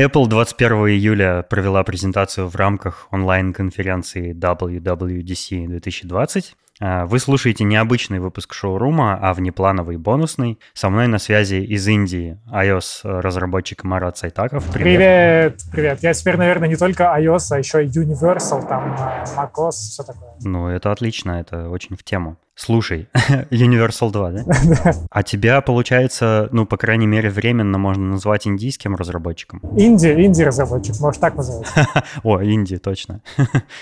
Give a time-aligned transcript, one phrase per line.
[0.00, 6.56] Apple 21 июля провела презентацию в рамках онлайн-конференции WWDC 2020.
[6.80, 10.58] А, вы слушаете необычный выпуск шоурума, а внеплановый бонусный.
[10.72, 14.64] Со мной на связи из Индии iOS-разработчик Марат Сайтаков.
[14.72, 14.96] Привет.
[14.96, 15.60] привет!
[15.70, 15.98] Привет!
[16.02, 18.96] Я теперь, наверное, не только iOS, а еще и Universal, там
[19.36, 20.30] macOS, все такое.
[20.40, 22.38] Ну, это отлично, это очень в тему.
[22.60, 23.08] Слушай,
[23.50, 24.30] Universal 2,
[24.84, 24.92] да?
[25.10, 29.60] А тебя, получается, ну, по крайней мере, временно можно назвать индийским разработчиком?
[29.78, 31.66] Инди, инди-разработчик, может так называть.
[32.22, 33.22] О, инди, точно.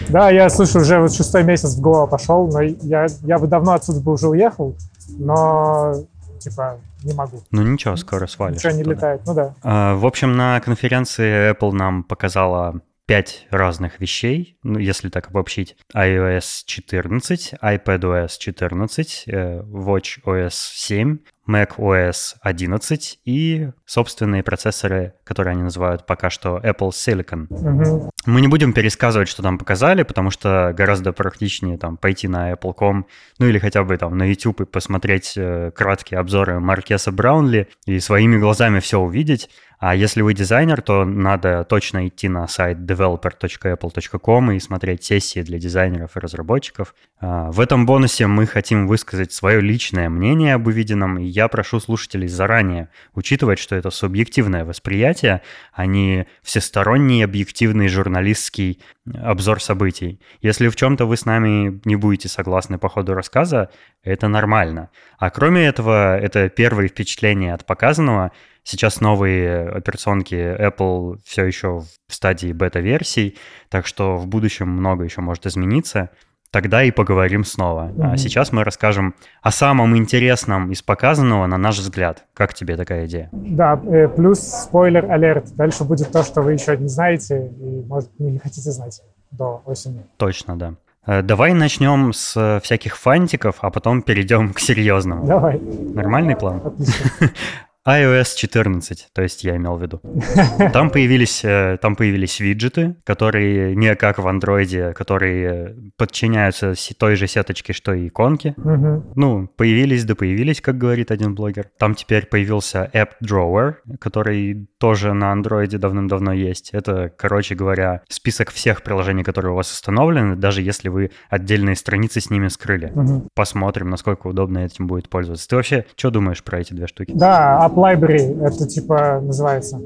[0.09, 3.73] Да, я, слушай, уже вот шестой месяц в голову пошел, но я, я бы давно
[3.73, 4.77] отсюда бы уже уехал,
[5.19, 5.95] но
[6.39, 7.43] типа не могу.
[7.51, 8.63] Ну ничего, скоро свалишь.
[8.63, 9.55] Ничего не летает, ну да.
[9.65, 15.77] А, в общем, на конференции Apple нам показала пять разных вещей, ну, если так обобщить.
[15.95, 21.19] iOS 14, iPadOS 14, э, WatchOS 7,
[21.49, 27.47] macOS 11 и собственные процессоры, которые они называют пока что Apple Silicon.
[27.51, 28.11] Угу.
[28.27, 33.07] Мы не будем пересказывать, что там показали, потому что гораздо практичнее там пойти на Apple.com,
[33.39, 38.01] ну или хотя бы там на YouTube и посмотреть э, краткие обзоры Маркеса Браунли и
[38.01, 39.51] своими глазами все увидеть.
[39.81, 45.59] А если вы дизайнер, то надо точно идти на сайт developer.apple.com и смотреть сессии для
[45.59, 46.95] дизайнеров и разработчиков.
[47.21, 51.79] А, в этом бонусе мы хотим высказать свое личное мнение об увиденном, и я прошу
[51.79, 58.81] слушателей заранее учитывать, что это субъективное восприятие, а не всесторонний объективный журналистский
[59.15, 60.21] обзор событий.
[60.41, 63.71] Если в чем-то вы с нами не будете согласны по ходу рассказа,
[64.03, 64.91] это нормально.
[65.19, 68.33] А кроме этого, это первые впечатления от показанного—
[68.71, 73.39] Сейчас новые операционки Apple все еще в стадии бета-версий,
[73.71, 76.11] так что в будущем много еще может измениться.
[76.51, 77.89] Тогда и поговорим снова.
[77.89, 78.13] Mm-hmm.
[78.13, 82.25] А сейчас мы расскажем о самом интересном из показанного, на наш взгляд.
[82.33, 83.29] Как тебе такая идея?
[83.33, 85.55] Да, э, плюс спойлер-алерт.
[85.57, 90.07] Дальше будет то, что вы еще не знаете и, может, не хотите знать до осени.
[90.17, 90.75] Точно, да.
[91.07, 95.27] Э, давай начнем с всяких фантиков, а потом перейдем к серьезному.
[95.27, 95.61] Давай.
[95.61, 96.63] Нормальный план?
[96.65, 97.31] Отлично
[97.89, 100.01] iOS 14, то есть я имел в виду.
[100.73, 107.27] Там появились, э, там появились виджеты, которые не как в андроиде, которые подчиняются той же
[107.27, 108.55] сеточке, что и иконки.
[108.57, 109.13] Угу.
[109.17, 111.71] Ну, появились да появились, как говорит один блогер.
[111.79, 116.71] Там теперь появился App Drawer, который тоже на андроиде давным-давно есть.
[116.73, 122.21] Это, короче говоря, список всех приложений, которые у вас установлены, даже если вы отдельные страницы
[122.21, 122.93] с ними скрыли.
[122.95, 123.29] Угу.
[123.35, 125.49] Посмотрим, насколько удобно этим будет пользоваться.
[125.49, 127.13] Ты вообще что думаешь про эти две штуки?
[127.15, 129.81] Да, App Library, это типа называется.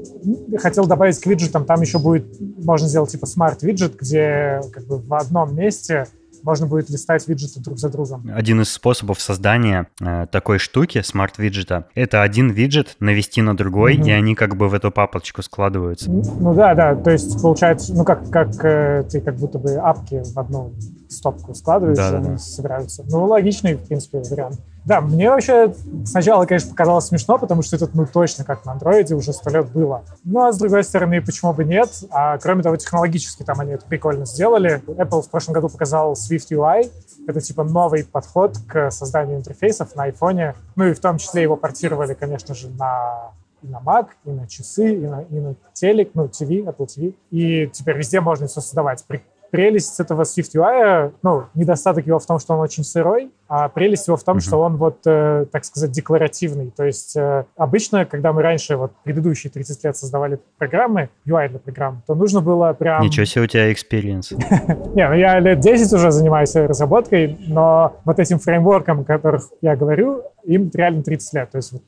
[0.57, 2.25] Хотел добавить к виджетам, там еще будет,
[2.63, 6.07] можно сделать типа Smart виджет, где как бы в одном месте
[6.43, 8.29] можно будет листать виджеты друг за другом.
[8.33, 14.07] Один из способов создания э, такой штуки, смарт-виджета, это один виджет навести на другой, mm-hmm.
[14.07, 16.11] и они как бы в эту папочку складываются.
[16.11, 20.21] Ну да, да, то есть получается, ну как, как э, ты как будто бы апки
[20.23, 20.73] в одну
[21.09, 22.37] стопку складываешь, да, они да.
[22.37, 23.03] собираются.
[23.07, 24.59] Ну, логичный, в принципе, вариант.
[24.85, 25.73] Да, мне вообще
[26.05, 29.69] сначала, конечно, показалось смешно, потому что это, ну, точно как на андроиде уже сто лет
[29.71, 30.03] было.
[30.25, 31.89] Ну, а с другой стороны, почему бы нет?
[32.11, 34.81] А кроме того, технологически там они это прикольно сделали.
[34.87, 36.91] Apple в прошлом году показал Swift UI.
[37.27, 40.55] Это, типа, новый подход к созданию интерфейсов на iPhone.
[40.75, 43.31] Ну, и в том числе его портировали, конечно же, на
[43.63, 47.15] и на Mac, и на часы, и на, и на телек, ну, TV, Apple TV.
[47.31, 49.05] И теперь везде можно все создавать
[49.53, 54.07] прелесть этого Swift UI, ну, недостаток его в том, что он очень сырой, а прелесть
[54.07, 54.47] его в том, mm-hmm.
[54.47, 56.73] что он вот, э, так сказать, декларативный.
[56.75, 61.59] То есть э, обычно, когда мы раньше, вот предыдущие 30 лет создавали программы, UI для
[61.59, 63.03] программ, то нужно было прям...
[63.03, 64.33] Ничего себе у тебя experience.
[64.95, 69.75] Не, ну я лет 10 уже занимаюсь разработкой, но вот этим фреймворком, о которых я
[69.75, 71.51] говорю, им реально 30 лет.
[71.51, 71.83] То есть вот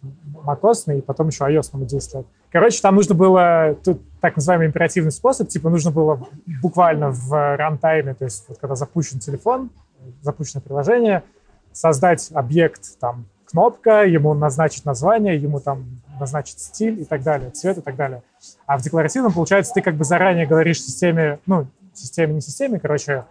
[0.45, 2.25] macOS и потом еще iOS 10 лет.
[2.51, 6.27] Короче, там нужно было, тут так называемый императивный способ, типа нужно было
[6.59, 9.69] буквально в рантайме, то есть вот когда запущен телефон,
[10.23, 11.21] запущено приложение,
[11.71, 17.77] создать объект, там, кнопка, ему назначить название, ему там назначить стиль и так далее, цвет
[17.77, 18.23] и так далее.
[18.65, 23.25] А в декларативном, получается, ты как бы заранее говоришь системе, ну, системе, не системе, короче,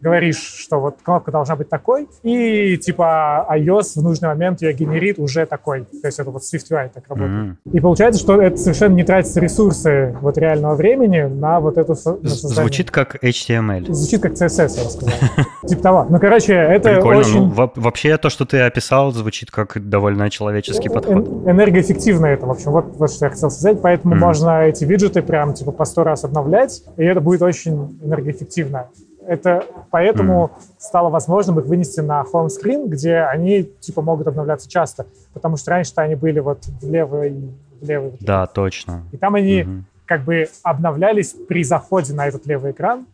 [0.00, 5.18] говоришь, что вот кнопка должна быть такой, и типа iOS в нужный момент ее генерит
[5.18, 5.84] уже такой.
[5.84, 7.56] То есть это вот SwiftUI так работает.
[7.64, 7.72] Mm-hmm.
[7.72, 12.28] И получается, что это совершенно не тратится ресурсы вот реального времени на вот эту на
[12.28, 13.92] Звучит как HTML.
[13.92, 15.14] Звучит как CSS, я бы сказал.
[15.66, 16.06] Типа того.
[16.08, 17.20] Ну, короче, это Прикольно.
[17.20, 17.54] очень...
[17.54, 21.26] Ну, вообще то, что ты описал, звучит как довольно человеческий подход.
[21.46, 22.72] Энергоэффективно это, в общем.
[22.72, 23.80] Вот, вот что я хотел сказать.
[23.82, 28.88] Поэтому можно эти виджеты прям типа по сто раз обновлять, и это будет очень энергоэффективно.
[29.26, 30.62] Это поэтому mm.
[30.78, 35.72] стало возможным их вынести на home screen, где они типа могут обновляться часто, потому что
[35.72, 37.34] раньше-то они были вот в левой,
[37.80, 38.12] в левой.
[38.20, 39.02] Да, точно.
[39.12, 39.82] И там они mm-hmm.
[40.04, 43.06] как бы обновлялись при заходе на этот левый экран,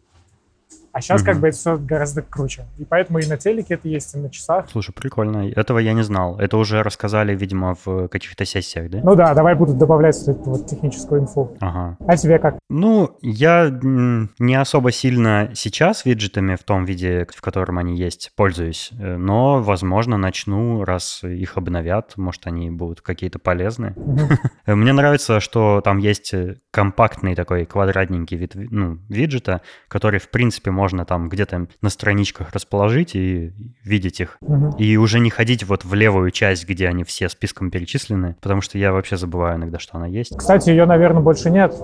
[0.93, 1.31] а сейчас угу.
[1.31, 2.67] как бы это все гораздо круче.
[2.79, 4.67] И поэтому и на телеке это есть, и на часах.
[4.71, 5.49] Слушай, прикольно.
[5.49, 6.39] Этого я не знал.
[6.39, 9.01] Это уже рассказали, видимо, в каких-то сессиях, да?
[9.03, 11.57] Ну да, давай буду добавлять эту вот техническую инфу.
[11.61, 11.97] Ага.
[12.07, 12.59] А тебе как?
[12.69, 18.91] Ну, я не особо сильно сейчас виджетами в том виде, в котором они есть, пользуюсь.
[18.99, 22.19] Э, но, возможно, начну, раз их обновят.
[22.19, 23.93] Может, они будут какие-то полезные.
[23.97, 24.29] Угу.
[24.77, 26.35] Мне нравится, что там есть
[26.71, 33.15] компактный такой квадратненький вид ну, виджета, который, в принципе, можно там где-то на страничках расположить
[33.15, 33.53] и
[33.85, 34.39] видеть их.
[34.41, 34.77] Угу.
[34.79, 38.79] И уже не ходить вот в левую часть, где они все списком перечислены, потому что
[38.79, 40.37] я вообще забываю иногда, что она есть.
[40.37, 41.75] Кстати, ее, наверное, больше нет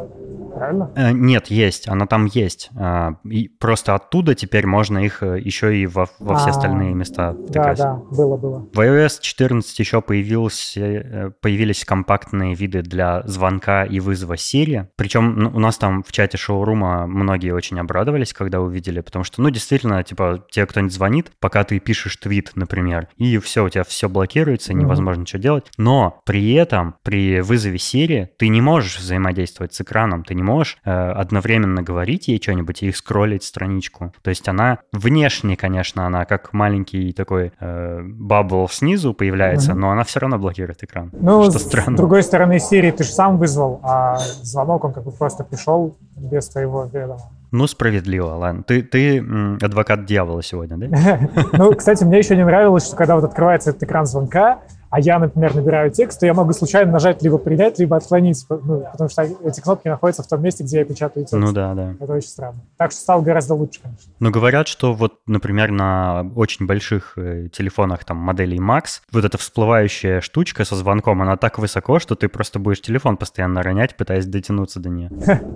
[0.58, 0.90] правильно?
[0.96, 2.70] Э, нет, есть, она там есть.
[2.76, 6.94] А, и просто оттуда теперь можно их э, еще и во, во все а, остальные
[6.94, 7.78] места втыкать.
[7.78, 8.68] Да, да, было, было.
[8.72, 14.86] В iOS 14 еще появился, э, появились компактные виды для звонка и вызова Siri.
[14.96, 19.42] Причем ну, у нас там в чате шоурума многие очень обрадовались, когда увидели, потому что,
[19.42, 23.84] ну, действительно, типа, тебе кто-нибудь звонит, пока ты пишешь твит, например, и все, у тебя
[23.84, 25.22] все блокируется, невозможно mm-hmm.
[25.22, 25.66] ничего делать.
[25.76, 30.78] Но при этом, при вызове Siri, ты не можешь взаимодействовать с экраном, ты не можешь
[30.84, 34.12] э, одновременно говорить ей что-нибудь и скроллить страничку.
[34.22, 39.80] То есть она внешне, конечно, она как маленький такой э, бабл снизу появляется, угу.
[39.80, 41.10] но она все равно блокирует экран.
[41.12, 41.96] Ну, что странно.
[41.96, 45.96] с другой стороны, Siri ты же сам вызвал, а звонок он как бы просто пришел
[46.16, 47.20] без твоего ведома.
[47.50, 48.62] Ну, справедливо, ладно.
[48.62, 49.24] Ты, ты
[49.62, 51.20] адвокат дьявола сегодня, да?
[51.52, 55.18] Ну, кстати, мне еще не нравилось, что когда вот открывается этот экран звонка, а я,
[55.18, 59.22] например, набираю текст, то я могу случайно нажать либо принять, либо отклонить, ну, потому что
[59.22, 61.34] эти кнопки находятся в том месте, где я печатаю текст.
[61.34, 61.94] Ну да, да.
[62.00, 62.60] Это очень странно.
[62.76, 64.12] Так что стало гораздо лучше, конечно.
[64.18, 69.36] Но говорят, что вот, например, на очень больших э, телефонах там моделей Max, вот эта
[69.36, 74.26] всплывающая штучка со звонком, она так высоко, что ты просто будешь телефон постоянно ронять, пытаясь
[74.26, 75.10] дотянуться до нее.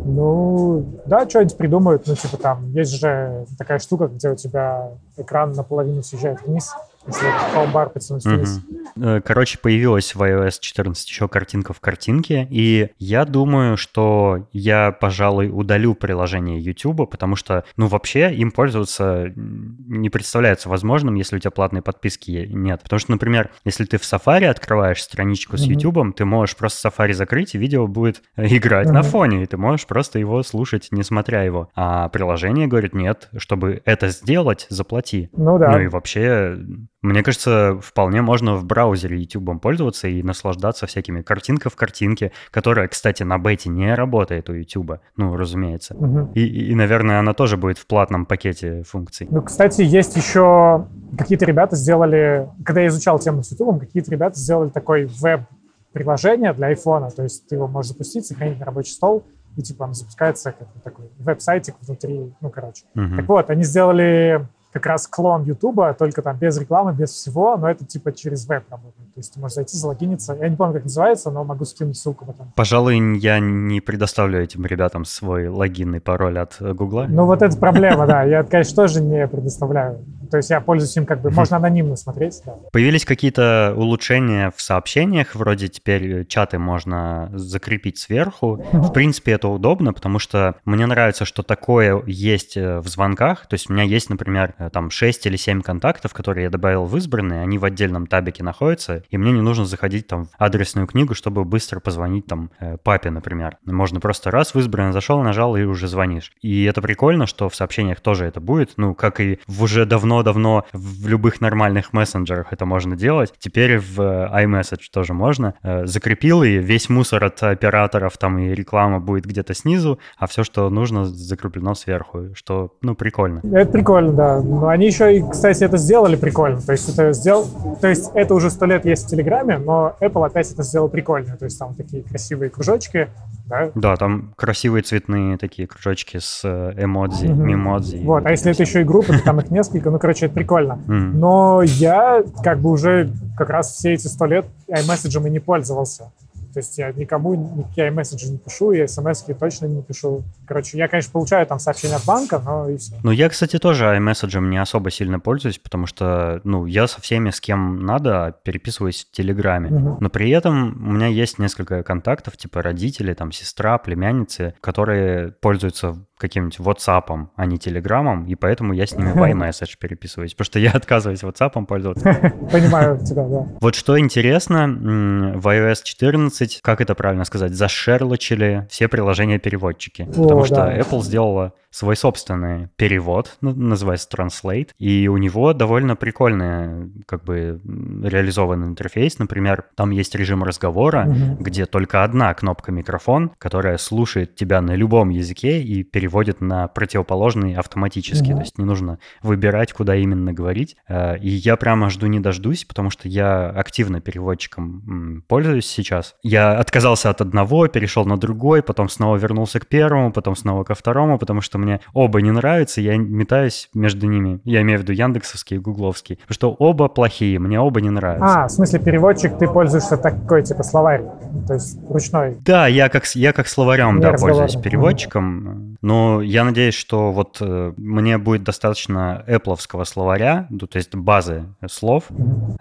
[0.04, 5.52] Ну, да, что-нибудь придумают, ну, типа там, есть же такая штука, где у тебя экран
[5.52, 6.72] наполовину съезжает вниз,
[7.06, 8.60] если вниз.
[8.96, 9.22] Угу.
[9.24, 15.50] Короче, появилась в iOS 14 еще картинка в картинке, и я думаю, что я, пожалуй,
[15.52, 21.50] удалю приложение YouTube, потому что, ну, вообще им пользоваться не представляется возможным, если у тебя
[21.50, 22.82] платной подписки нет.
[22.82, 27.12] Потому что, например, если ты в Safari открываешь страничку с YouTube, ты можешь просто Safari
[27.12, 31.42] закрыть, и видео будет играть на фоне, и ты можешь просто его слушать, не смотря
[31.42, 31.70] его.
[31.74, 35.30] А приложение говорит, нет, чтобы это сделать, заплати.
[35.32, 35.72] Ну да.
[35.72, 36.58] Ну и вообще
[37.02, 42.86] мне кажется, вполне можно в браузере YouTube пользоваться и наслаждаться всякими картинка в картинке, которая,
[42.86, 45.94] кстати, на бете не работает у YouTube, ну, разумеется.
[45.94, 46.32] Угу.
[46.34, 49.26] И, и, наверное, она тоже будет в платном пакете функций.
[49.30, 50.86] Ну, кстати, есть еще
[51.18, 56.72] какие-то ребята сделали, когда я изучал тему с YouTube, какие-то ребята сделали такой веб-приложение для
[56.72, 59.24] iPhone, то есть ты его можешь запустить, сохранить на рабочий стол,
[59.56, 62.84] и типа он запускается как такой веб-сайтик внутри, ну, короче.
[62.94, 63.16] Угу.
[63.16, 67.70] Так вот, они сделали как раз клон Ютуба, только там без рекламы, без всего, но
[67.70, 69.14] это типа через веб работает.
[69.14, 70.34] То есть ты можешь зайти, залогиниться.
[70.34, 72.52] Я не помню, как называется, но могу скинуть ссылку потом.
[72.56, 77.06] Пожалуй, я не предоставлю этим ребятам свой логин и пароль от Гугла.
[77.08, 78.22] Ну вот это проблема, да.
[78.22, 79.98] Я, конечно, тоже не предоставляю.
[80.32, 82.40] То есть я пользуюсь им как бы, можно анонимно смотреть.
[82.46, 82.54] Да.
[82.72, 88.64] Появились какие-то улучшения в сообщениях, вроде теперь чаты можно закрепить сверху.
[88.72, 93.46] В принципе, это удобно, потому что мне нравится, что такое есть э, в звонках.
[93.46, 96.86] То есть у меня есть, например, э, там 6 или 7 контактов, которые я добавил
[96.86, 100.86] в избранные, они в отдельном табике находятся, и мне не нужно заходить там в адресную
[100.86, 103.58] книгу, чтобы быстро позвонить там э, папе, например.
[103.66, 106.32] Можно просто раз в избранное зашел, нажал и уже звонишь.
[106.40, 109.84] И это прикольно, что в сообщениях тоже это будет, ну, как и в уже
[110.22, 113.32] давно-давно в любых нормальных мессенджерах это можно делать.
[113.38, 115.54] Теперь в э, iMessage тоже можно.
[115.62, 120.44] Э, закрепил, и весь мусор от операторов там и реклама будет где-то снизу, а все,
[120.44, 123.40] что нужно, закреплено сверху, что, ну, прикольно.
[123.52, 124.40] Это прикольно, да.
[124.42, 126.60] Но они еще, и, кстати, это сделали прикольно.
[126.60, 127.46] То есть это сделал,
[127.80, 131.36] то есть это уже сто лет есть в Телеграме, но Apple опять это сделал прикольно.
[131.36, 133.08] То есть там такие красивые кружочки,
[133.46, 133.70] да?
[133.74, 137.34] Да, там красивые цветные такие кружочки с э, эмодзи, mm-hmm.
[137.34, 137.96] мемодзи.
[138.04, 140.80] Вот, а если это еще и группы, то там их несколько, ну, короче, это прикольно.
[140.86, 141.12] Mm.
[141.14, 146.10] Но я как бы уже как раз все эти сто лет iMessage и не пользовался.
[146.52, 150.22] То есть я никому никакие месседжи не пишу, и смс точно не пишу.
[150.52, 152.92] Короче, я, конечно, получаю там сообщения от банка, но и все.
[153.02, 157.30] Ну, я, кстати, тоже iMessage не особо сильно пользуюсь, потому что, ну, я со всеми,
[157.30, 159.70] с кем надо, переписываюсь в Телеграме.
[159.70, 159.96] Угу.
[160.00, 165.96] Но при этом у меня есть несколько контактов, типа родители, там, сестра, племянницы, которые пользуются
[166.22, 170.58] каким-нибудь WhatsApp, а не Telegram, и поэтому я с ними в iMessage переписываюсь, потому что
[170.60, 172.04] я отказываюсь WhatsApp пользоваться.
[172.52, 173.48] Понимаю тебя, да.
[173.60, 180.70] Вот что интересно, в iOS 14, как это правильно сказать, зашерлочили все приложения-переводчики, потому что
[180.70, 188.68] Apple сделала свой собственный перевод, называется Translate, и у него довольно прикольный, как бы, реализованный
[188.68, 189.18] интерфейс.
[189.18, 191.36] Например, там есть режим разговора, mm-hmm.
[191.40, 197.54] где только одна кнопка микрофон, которая слушает тебя на любом языке и переводит на противоположный
[197.54, 198.30] автоматически.
[198.30, 198.34] Mm-hmm.
[198.34, 200.76] То есть не нужно выбирать, куда именно говорить.
[200.86, 206.16] Э, и я прямо жду не дождусь, потому что я активно переводчиком пользуюсь сейчас.
[206.22, 210.74] Я отказался от одного, перешел на другой, потом снова вернулся к первому, потом снова ко
[210.74, 214.40] второму, потому что мне оба не нравятся, я метаюсь между ними.
[214.44, 216.16] Я имею в виду Яндексовский и Гугловский.
[216.16, 218.44] Потому что оба плохие, мне оба не нравятся.
[218.44, 221.02] А, в смысле переводчик, ты пользуешься такой, типа, словарь,
[221.46, 222.36] то есть ручной?
[222.44, 225.76] Да, я как, я как словарем, да, пользуюсь переводчиком.
[225.82, 231.44] Но я надеюсь, что вот э, мне будет достаточно Apple словаря, ну, то есть базы
[231.68, 232.04] слов.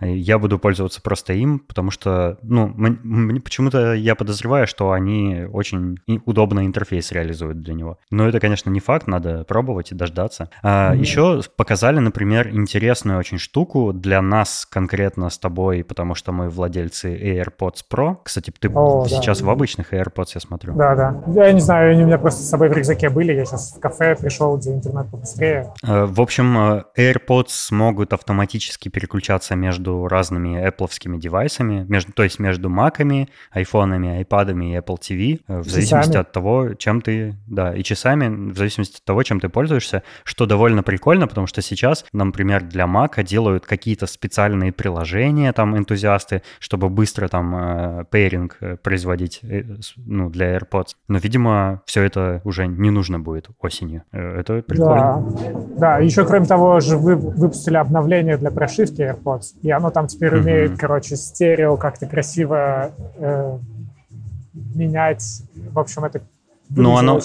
[0.02, 2.74] Я буду пользоваться просто им, потому что, ну,
[3.44, 8.00] почему-то я подозреваю, что они очень удобно интерфейс реализуют для него.
[8.10, 10.50] Но это, конечно, не факт факт, надо пробовать и дождаться.
[10.64, 11.00] А, mm-hmm.
[11.00, 17.16] Еще показали, например, интересную очень штуку для нас конкретно с тобой, потому что мы владельцы
[17.16, 18.18] AirPods Pro.
[18.24, 19.46] Кстати, ты О, сейчас да.
[19.46, 20.74] в обычных AirPods, я смотрю.
[20.74, 21.24] Да, да.
[21.28, 23.32] Я не знаю, они у меня просто с собой в рюкзаке были.
[23.32, 25.74] Я сейчас в кафе пришел, где интернет побыстрее.
[25.84, 32.40] А, в общем, э, AirPods могут автоматически переключаться между разными Apple девайсами, между, то есть
[32.40, 37.74] между Mac'ами, айфонами, айпадами и Apple TV, э, в зависимости от того, чем ты, да,
[37.74, 41.62] и часами, в зависимости зависимости от того, чем ты пользуешься, что довольно прикольно, потому что
[41.62, 48.58] сейчас, например, для Mac делают какие-то специальные приложения, там, энтузиасты, чтобы быстро там э, пейринг
[48.62, 49.64] э, производить, э,
[49.98, 50.96] ну, для AirPods.
[51.08, 54.04] Но, видимо, все это уже не нужно будет осенью.
[54.12, 55.24] Это прикольно.
[55.78, 55.98] Да, да.
[56.00, 60.42] еще, кроме того, же вы выпустили обновление для прошивки AirPods, и оно там теперь mm-hmm.
[60.42, 63.58] умеет, короче, стерео как-то красиво э,
[64.76, 65.44] менять.
[65.72, 66.22] В общем, это
[66.76, 67.20] ну, оно,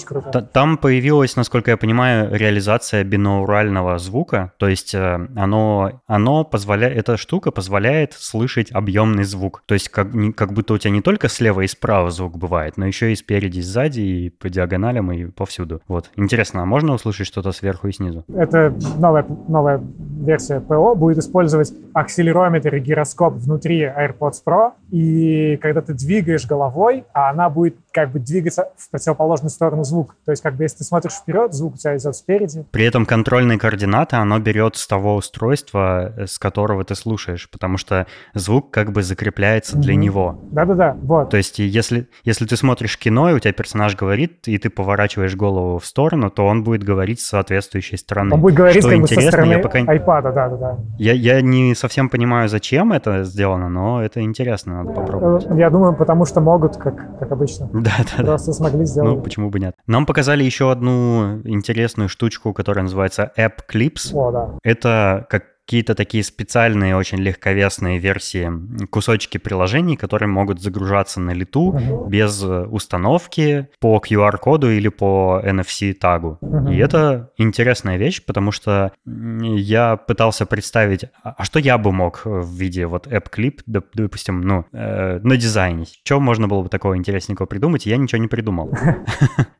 [0.53, 7.17] там появилась, насколько я понимаю, реализация бинаурального звука, то есть э, оно, оно позволяет, эта
[7.17, 11.61] штука позволяет слышать объемный звук, то есть как, как будто у тебя не только слева
[11.61, 15.81] и справа звук бывает, но еще и спереди, и сзади, и по диагоналям, и повсюду.
[15.87, 16.09] Вот.
[16.15, 18.25] Интересно, а можно услышать что-то сверху и снизу?
[18.33, 19.81] Это новая, новая
[20.21, 27.05] версия ПО будет использовать акселерометр и гироскоп внутри AirPods Pro, и когда ты двигаешь головой,
[27.13, 30.15] а она будет как бы двигаться в противоположную сторону звук.
[30.25, 32.65] То есть как бы если ты смотришь вперед, звук у тебя идет спереди.
[32.71, 37.77] При этом контрольные координаты оно берет с того устройства, э, с которого ты слушаешь, потому
[37.77, 39.81] что звук как бы закрепляется mm-hmm.
[39.81, 40.39] для него.
[40.51, 41.29] Да-да-да, вот.
[41.29, 45.35] То есть если, если ты смотришь кино, и у тебя персонаж говорит, и ты поворачиваешь
[45.35, 48.35] голову в сторону, то он будет говорить с соответствующей стороны.
[48.35, 49.79] Он будет говорить что как интересно, со стороны я пока...
[49.79, 50.77] iPad, да-да-да.
[50.97, 55.47] Я, я не совсем понимаю, зачем это сделано, но это интересно, надо попробовать.
[55.51, 57.69] Я думаю, потому что могут, как, как обычно.
[57.73, 59.17] Да, да, Просто смогли сделать.
[59.17, 59.75] Ну, почему бы нет.
[59.87, 64.13] Нам показали еще одну интересную штучку, которая называется App Clips.
[64.13, 64.49] О, да.
[64.63, 68.49] Это как какие-то такие специальные, очень легковесные версии,
[68.85, 72.07] кусочки приложений, которые могут загружаться на лету uh-huh.
[72.07, 76.37] без установки по QR-коду или по NFC-тагу.
[76.41, 76.73] Uh-huh.
[76.73, 82.21] И это интересная вещь, потому что я пытался представить, а, а что я бы мог
[82.23, 85.83] в виде вот app-клип, допустим, ну, э, на дизайне.
[86.05, 88.71] Что можно было бы такого интересненького придумать, я ничего не придумал.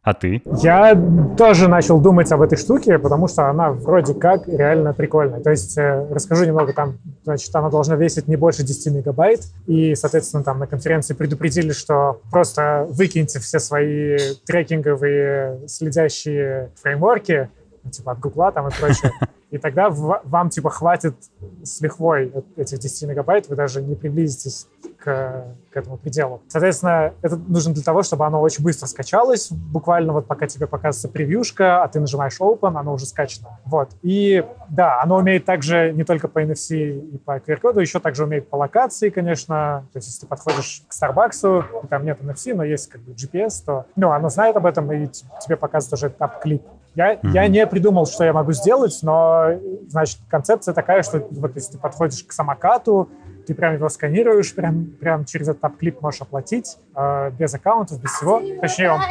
[0.04, 0.42] А ты?
[0.64, 0.96] Я
[1.38, 5.42] тоже начал думать об этой штуке, потому что она вроде как реально прикольная.
[5.42, 5.78] То есть
[6.12, 10.68] расскажу немного там, значит, она должна весить не больше 10 мегабайт, и, соответственно, там на
[10.68, 17.50] конференции предупредили, что просто выкиньте все свои трекинговые следящие фреймворки,
[17.88, 19.12] ну, типа от Гугла там и прочее,
[19.50, 21.16] и тогда вам, типа, хватит
[21.64, 24.68] с лихвой этих 10 мегабайт, вы даже не приблизитесь
[25.00, 26.42] к, к этому пределу.
[26.50, 29.50] Соответственно, это нужно для того, чтобы оно очень быстро скачалось.
[29.52, 33.60] Буквально вот пока тебе показывается превьюшка, а ты нажимаешь Open, оно уже скачано.
[33.66, 33.92] Вот.
[34.02, 38.50] И да, оно умеет также не только по NFC и по QR-коду, еще также умеет
[38.50, 39.86] по локации, конечно.
[39.94, 43.64] То есть если ты подходишь к Starbucks, там нет NFC, но есть как бы GPS,
[43.66, 46.64] то ну, оно знает об этом, и тебе показывает уже этап-клип.
[46.98, 47.30] Я, mm-hmm.
[47.32, 49.52] я не придумал, что я могу сделать, но,
[49.88, 53.08] значит, концепция такая, что вот если ты подходишь к самокату,
[53.46, 58.10] ты прям его сканируешь, прям, прям через этот клип можешь оплатить э, без аккаунтов, без
[58.14, 58.42] всего.
[58.60, 59.02] Точнее, он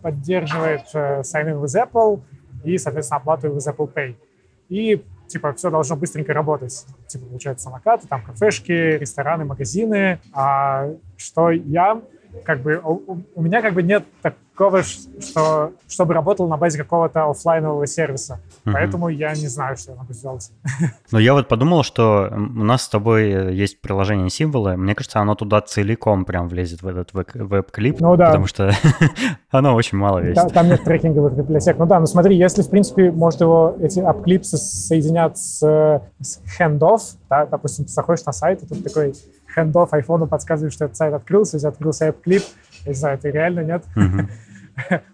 [0.00, 2.22] поддерживает э, sign-in with Apple
[2.64, 4.16] и, соответственно, оплату with Apple Pay.
[4.70, 6.86] И, типа, все должно быстренько работать.
[7.06, 10.20] Типа, получается, самокаты, там, кафешки, рестораны, магазины.
[10.32, 10.88] А
[11.18, 12.00] что я
[12.44, 17.30] как бы у, у меня как бы нет такого, что чтобы работал на базе какого-то
[17.30, 18.40] офлайнового сервиса.
[18.64, 18.72] Mm-hmm.
[18.72, 20.50] Поэтому я не знаю, что я могу сделать.
[21.12, 24.76] Но я вот подумал, что у нас с тобой э, есть приложение символы.
[24.76, 28.00] Мне кажется, оно туда целиком прям влезет в этот веб-клип.
[28.00, 28.26] Ну да.
[28.26, 28.72] Потому что
[29.50, 30.42] оно очень мало весит.
[30.42, 31.78] Да, там нет трекинговых библиотек.
[31.78, 35.60] Ну да, ну смотри, если, в принципе, может его эти апклипсы соединять с,
[36.20, 39.14] с handoff, да, допустим, ты заходишь на сайт, и тут такой
[39.56, 42.42] handoff айфону подсказывает, что этот сайт открылся, если открылся app-клип,
[42.84, 43.84] я не знаю, это реально нет.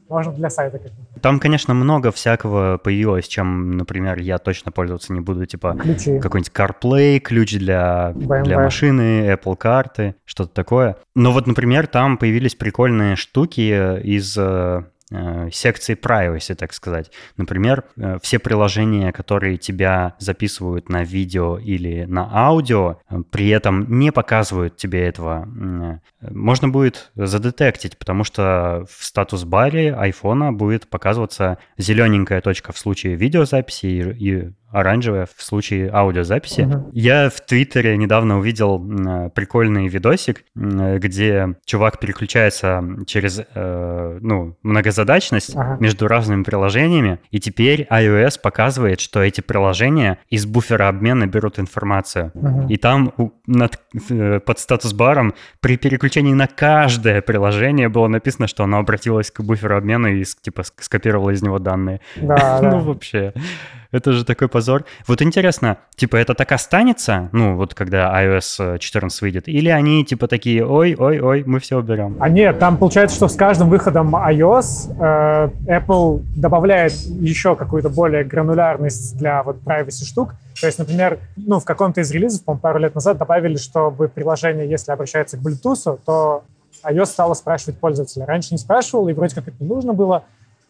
[0.09, 1.21] Можно для сайта как бы.
[1.21, 6.19] Там, конечно, много всякого появилось, чем, например, я точно пользоваться не буду, типа Ключи.
[6.19, 10.97] какой-нибудь CarPlay, ключ для, для машины, Apple карты, что-то такое.
[11.15, 14.83] Но вот, например, там появились прикольные штуки из Э,
[15.53, 17.11] секции privacy, так сказать.
[17.37, 23.99] Например, э, все приложения, которые тебя записывают на видео или на аудио, э, при этом
[23.99, 25.49] не показывают тебе этого,
[26.21, 33.87] можно будет задетектить, потому что в статус-баре айфона будет показываться зелененькая точка в случае видеозаписи
[33.87, 36.61] и оранжевая в случае аудиозаписи.
[36.61, 36.91] Uh-huh.
[36.93, 38.79] Я в Твиттере недавно увидел
[39.35, 45.77] прикольный видосик, где чувак переключается через э, ну, многозадачность uh-huh.
[45.81, 52.33] между разными приложениями, и теперь iOS показывает, что эти приложения из буфера обмена берут информацию.
[52.35, 52.69] Uh-huh.
[52.69, 53.13] И там
[53.47, 53.79] над,
[54.11, 59.77] э, под статус-баром при переключении на каждое приложение было написано, что оно обратилось к буферу
[59.77, 62.01] обмена и типа скопировало из него данные.
[62.17, 63.33] Да, ну, вообще.
[63.93, 64.85] Это же такой позор.
[65.07, 70.29] Вот интересно, типа это так останется, ну вот когда iOS 14 выйдет, или они типа
[70.29, 72.17] такие, ой, ой, ой, мы все уберем?
[72.19, 78.25] А нет, там получается, что с каждым выходом iOS э, Apple добавляет еще какую-то более
[78.25, 80.35] гранулярность для вот privacy штук.
[80.59, 84.69] То есть, например, ну, в каком-то из релизов, по пару лет назад добавили, чтобы приложение,
[84.69, 86.45] если обращается к Bluetooth, то
[86.85, 88.25] iOS стало спрашивать пользователя.
[88.25, 90.25] Раньше не спрашивал, и вроде как это не нужно было.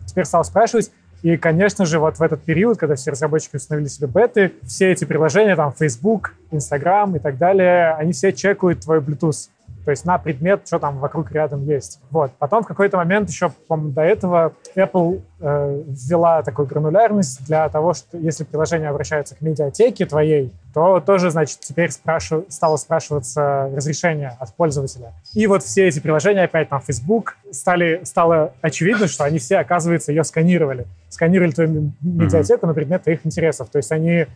[0.07, 0.91] Теперь стал спрашивать.
[1.23, 5.05] И, конечно же, вот в этот период, когда все разработчики установили себе беты, все эти
[5.05, 9.49] приложения, там, Facebook, Instagram и так далее, они все чекают твой Bluetooth.
[9.85, 12.01] То есть на предмет, что там вокруг рядом есть.
[12.11, 12.31] Вот.
[12.39, 18.17] Потом в какой-то момент еще, до этого Apple э, ввела такую гранулярность для того, что
[18.17, 22.45] если приложение обращается к медиатеке твоей, то тоже, значит, теперь спрашив...
[22.49, 25.13] стало спрашиваться разрешение от пользователя.
[25.35, 30.13] И вот все эти приложения, опять там Facebook, стали, стало очевидно, что они все, оказывается,
[30.13, 30.87] ее сканировали.
[31.09, 32.69] Сканировали твою медиатеку mm-hmm.
[32.69, 33.69] на предмет твоих интересов.
[33.69, 34.27] То есть они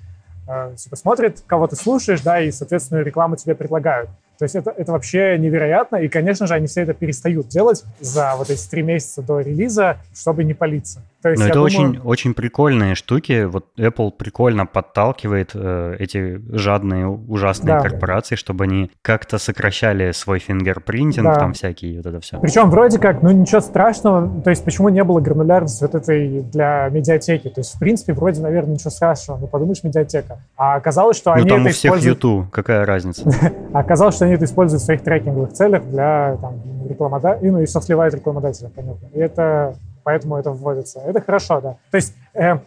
[0.48, 4.10] э, типа, смотрят, кого ты слушаешь, да, и, соответственно, рекламу тебе предлагают.
[4.38, 8.34] То есть это, это вообще невероятно, и, конечно же, они все это перестают делать за
[8.36, 11.02] вот эти три месяца до релиза, чтобы не палиться.
[11.26, 11.66] То есть, Но это думаю...
[11.66, 13.46] очень, очень прикольные штуки.
[13.46, 17.80] Вот Apple прикольно подталкивает э, эти жадные, ужасные да.
[17.80, 21.34] корпорации, чтобы они как-то сокращали свой фингерпринтинг, да.
[21.34, 22.38] там всякие вот это все.
[22.38, 26.88] Причем вроде как, ну ничего страшного, то есть почему не было гранулярности вот этой для
[26.90, 27.48] медиатеки?
[27.48, 30.38] То есть, в принципе, вроде, наверное, ничего страшного, ну подумаешь, медиатека.
[30.56, 32.18] А оказалось, что ну, они там это у всех используют...
[32.18, 33.28] YouTube, какая разница?
[33.72, 36.54] Оказалось, что они это используют в своих трекинговых целях для там,
[36.88, 39.08] рекламодателя, ну и все сливают рекламодателя, понятно.
[39.12, 39.74] И это
[40.06, 41.00] поэтому это вводится.
[41.00, 41.76] Это хорошо, да.
[41.90, 42.58] То есть э,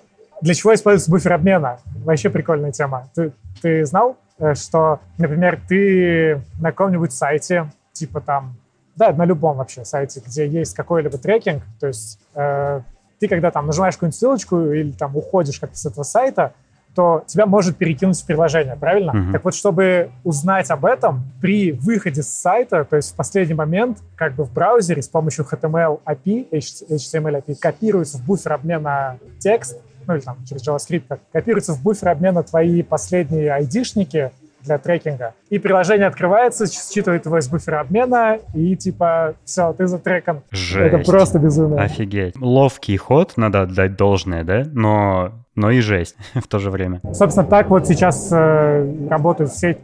[0.41, 1.79] для чего используется буфер обмена?
[2.03, 3.09] Вообще прикольная тема.
[3.15, 8.57] Ты, ты знал, э, что, например, ты на каком-нибудь сайте, типа там,
[8.97, 12.81] да, на любом вообще сайте, где есть какой-либо трекинг, то есть э,
[13.21, 16.51] ты когда там нажимаешь какую-нибудь ссылочку или там уходишь как-то с этого сайта,
[16.95, 19.11] то тебя может перекинуть в приложение, правильно?
[19.11, 19.31] Uh-huh.
[19.31, 23.99] Так вот, чтобы узнать об этом, при выходе с сайта, то есть в последний момент,
[24.15, 29.79] как бы в браузере с помощью HTML API, HTML API, копируется в буфер обмена текст,
[30.07, 35.33] ну или там через JavaScript, копируется в буфер обмена твои последние айдишники, для трекинга.
[35.49, 40.41] И приложение открывается, считывает его из буфера обмена, и типа, все, ты затрекан.
[40.51, 40.93] Жесть.
[40.93, 41.79] Это просто безумие.
[41.79, 42.35] Офигеть.
[42.39, 44.63] Ловкий ход, надо отдать должное, да?
[44.71, 47.01] Но но и жесть в то же время.
[47.13, 49.77] Собственно, так вот сейчас э, работают все,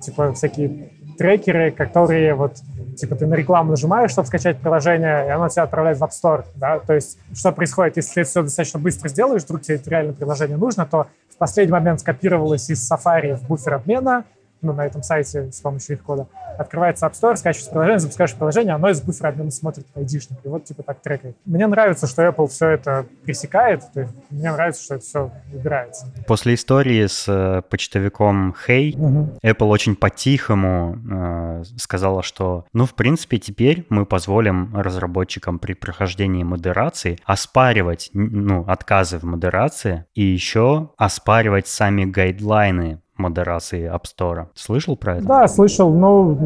[0.00, 2.54] типа, всякие трекеры, которые вот,
[2.96, 6.44] типа, ты на рекламу нажимаешь, чтобы скачать приложение, и оно тебя отправляет в App Store,
[6.54, 10.12] да, то есть что происходит, если ты все достаточно быстро сделаешь, вдруг тебе это реально
[10.14, 11.08] приложение нужно, то
[11.38, 14.24] в последний момент скопировалось из Safari в буфер обмена,
[14.60, 16.26] ну, на этом сайте с помощью их кода.
[16.58, 20.64] Открывается App Store, скачиваешь приложение, запускаешь приложение, оно из буфера обмена смотрит айдишник, и вот
[20.64, 21.36] типа так трекает.
[21.44, 26.06] Мне нравится, что Apple все это пресекает, то есть мне нравится, что это все убирается.
[26.26, 29.38] После истории с э, почтовиком Hey, угу.
[29.42, 36.42] Apple очень по-тихому э, сказала, что, ну, в принципе, теперь мы позволим разработчикам при прохождении
[36.42, 44.46] модерации оспаривать, ну, отказы в модерации и еще оспаривать сами гайдлайны модерации App Store.
[44.54, 45.26] Слышал про это?
[45.26, 46.36] Да, слышал, но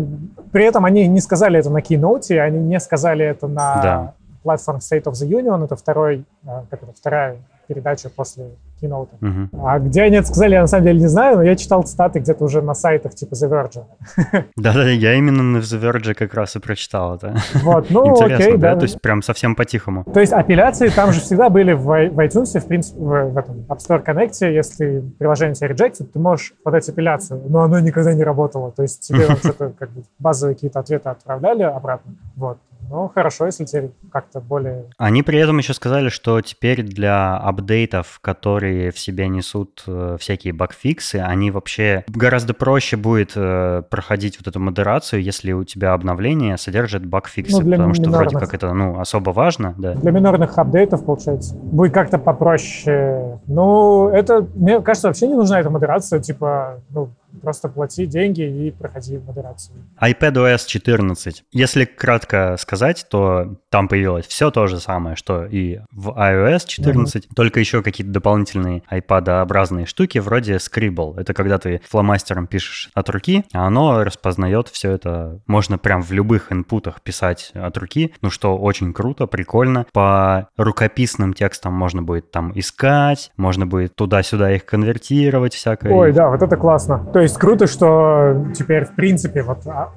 [0.51, 4.15] при этом они не сказали это на Keynote, они не сказали это на да.
[4.45, 7.39] Platform State of the Union, это второй, э, как это, вторая
[7.73, 9.09] передача после Keynote.
[9.21, 9.67] Угу.
[9.67, 12.19] А где они это сказали, я на самом деле не знаю, но я читал цитаты
[12.19, 14.45] где-то уже на сайтах типа The Verge.
[14.57, 17.37] Да-да, я именно на The Verge как раз и прочитал это.
[17.63, 18.75] Вот, ну Интересно, окей, да?
[18.75, 18.81] да.
[18.81, 20.05] То есть прям совсем по-тихому.
[20.05, 23.65] То есть апелляции там же всегда были в, в iTunes, в принципе, в, в этом
[23.69, 28.25] App Store Connect, если приложение тебя реджектит, ты можешь подать апелляцию, но оно никогда не
[28.25, 28.73] работало.
[28.73, 32.15] То есть тебе что-то как бы базовые какие-то ответы отправляли обратно.
[32.37, 32.59] Вот.
[32.93, 34.85] Ну, хорошо, если теперь как-то более...
[34.99, 40.53] Они при этом еще сказали, что теперь для апдейтов, которые в себе несут э, всякие
[40.53, 46.59] багфиксы, они вообще гораздо проще будет э, проходить вот эту модерацию, если у тебя обновление
[46.59, 49.95] содержит багфиксы, ну, потому что вроде как это, ну, особо важно, да.
[49.95, 53.41] Для минорных апдейтов, получается, будет как-то попроще.
[53.47, 57.09] Ну, это, мне кажется, вообще не нужна эта модерация, типа, ну,
[57.41, 59.77] Просто плати деньги и проходи модерацию.
[60.01, 61.45] iPadOS 14.
[61.53, 67.25] Если кратко сказать, то там появилось все то же самое, что и в iOS 14,
[67.25, 67.35] mm-hmm.
[67.35, 71.19] только еще какие-то дополнительные iPad-образные штуки вроде Scribble.
[71.19, 75.41] Это когда ты фломастером пишешь от руки, а оно распознает все это.
[75.47, 79.87] Можно прям в любых инпутах писать от руки, ну что очень круто, прикольно.
[79.93, 85.93] По рукописным текстам можно будет там искать, можно будет туда-сюда их конвертировать всякое.
[85.93, 87.07] Ой, да, вот это классно.
[87.13, 89.91] То есть круто, что теперь, в принципе, вот а,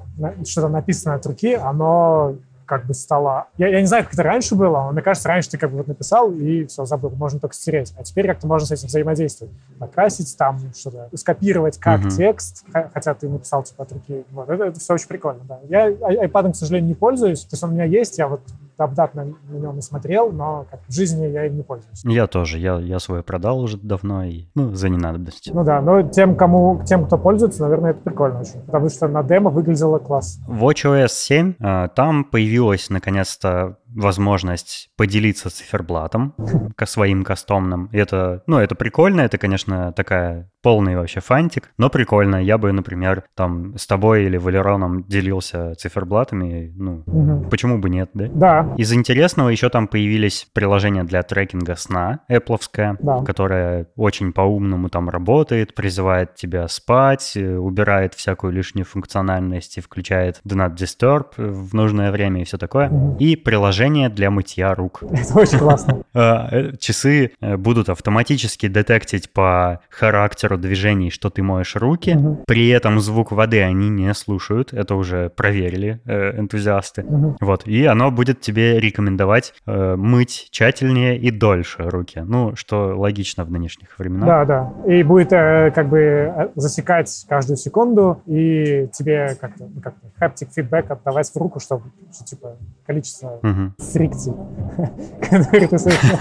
[0.44, 2.36] что-то написано от руки, оно
[2.66, 3.46] как бы стало...
[3.56, 5.78] Я, я не знаю, как это раньше было, но мне кажется, раньше ты как бы
[5.78, 7.94] вот написал и все, забыл, можно только стереть.
[7.96, 9.54] А теперь как-то можно с этим взаимодействовать.
[9.78, 12.10] Накрасить там что-то, скопировать как uh-huh.
[12.10, 14.24] текст, хотя ты написал типа от руки.
[14.32, 15.60] Вот, это, это все очень прикольно, да.
[15.68, 18.40] Я iPad, к сожалению, не пользуюсь, то есть он у меня есть, я вот
[18.78, 22.02] апдат на, на нем и смотрел, но как в жизни я им не пользуюсь.
[22.04, 25.54] Я тоже, я, я свой продал уже давно, и, ну, за ненадобностью.
[25.54, 29.22] Ну да, но тем, кому, тем, кто пользуется, наверное, это прикольно очень, потому что на
[29.22, 30.38] демо выглядело класс.
[30.48, 36.34] WatchOS 7, а, там появилась наконец-то возможность поделиться циферблатом
[36.84, 37.88] своим кастомным.
[37.92, 42.42] Это, ну, это прикольно, это, конечно, такая полный вообще фантик, но прикольно.
[42.42, 47.48] Я бы, например, там с тобой или Валероном делился циферблатами, ну, угу.
[47.48, 48.26] почему бы нет, да?
[48.34, 48.74] Да.
[48.76, 52.58] Из интересного еще там появились приложения для трекинга сна, Apple,
[53.00, 53.22] да.
[53.22, 60.40] которая очень по-умному там работает, призывает тебя спать, э, убирает всякую лишнюю функциональность и включает
[60.44, 62.88] Do Not Disturb в нужное время и все такое.
[62.88, 63.18] Угу.
[63.20, 65.02] И приложение приложение для мытья рук.
[65.10, 66.02] Это очень классно.
[66.14, 72.18] А, э, часы э, будут автоматически детектить по характеру движений, что ты моешь руки.
[72.46, 74.72] При этом звук воды они не слушают.
[74.72, 77.04] Это уже проверили э, энтузиасты.
[77.40, 77.66] Вот.
[77.66, 82.22] И оно будет тебе рекомендовать мыть тщательнее и дольше руки.
[82.24, 84.26] Ну, что логично в нынешних временах.
[84.26, 84.92] Да, да.
[84.92, 91.36] И будет как бы засекать каждую секунду и тебе как-то как хаптик фидбэк отдавать в
[91.36, 91.84] руку, чтобы
[92.24, 94.34] типа количество угу фрикций,
[95.20, 96.18] которые ты совершил.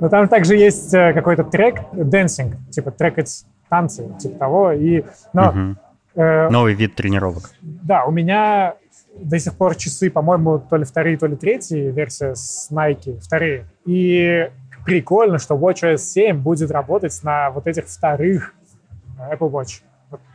[0.00, 4.72] Но там также есть э, какой-то трек, dancing, типа трекать танцы, типа того.
[4.72, 5.76] И, но,
[6.14, 7.50] э, Новый вид тренировок.
[7.60, 8.74] Да, у меня
[9.16, 13.66] до сих пор часы, по-моему, то ли вторые, то ли третьи версия с Nike, вторые.
[13.86, 14.50] И
[14.84, 18.54] прикольно, что WatchOS 7 будет работать на вот этих вторых
[19.18, 19.82] Apple Watch.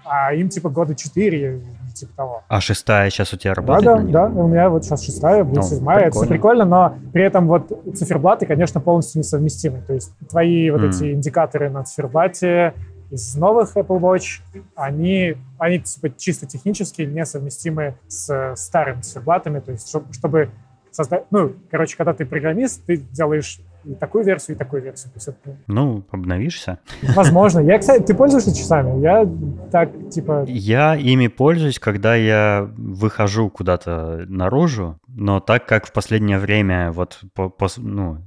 [0.06, 1.62] А им типа года 4,
[2.00, 2.44] типа того.
[2.48, 4.12] А шестая сейчас у тебя работает?
[4.12, 4.42] Да, да, да.
[4.42, 6.06] У меня вот сейчас шестая, будет ну, седьмая.
[6.06, 9.82] Это все прикольно, но при этом вот циферблаты, конечно, полностью несовместимы.
[9.82, 10.90] То есть твои вот mm.
[10.90, 12.74] эти индикаторы на циферблате
[13.12, 14.42] из новых Apple Watch,
[14.76, 19.60] они, они типа, чисто технически несовместимы с старыми циферблатами.
[19.60, 20.50] То есть чтобы
[20.92, 21.26] создать...
[21.32, 25.12] Ну, короче, когда ты программист, ты делаешь и такую версию, и такую версию.
[25.12, 25.58] То есть это...
[25.68, 26.80] Ну, обновишься.
[27.16, 27.60] Возможно.
[27.60, 29.02] Я, кстати, ты пользуешься часами?
[29.02, 29.30] Я
[29.72, 30.46] так, типа...
[30.48, 37.20] Я ими пользуюсь, когда я выхожу куда-то наружу, но так как в последнее время, вот
[37.34, 38.18] по, по, ну,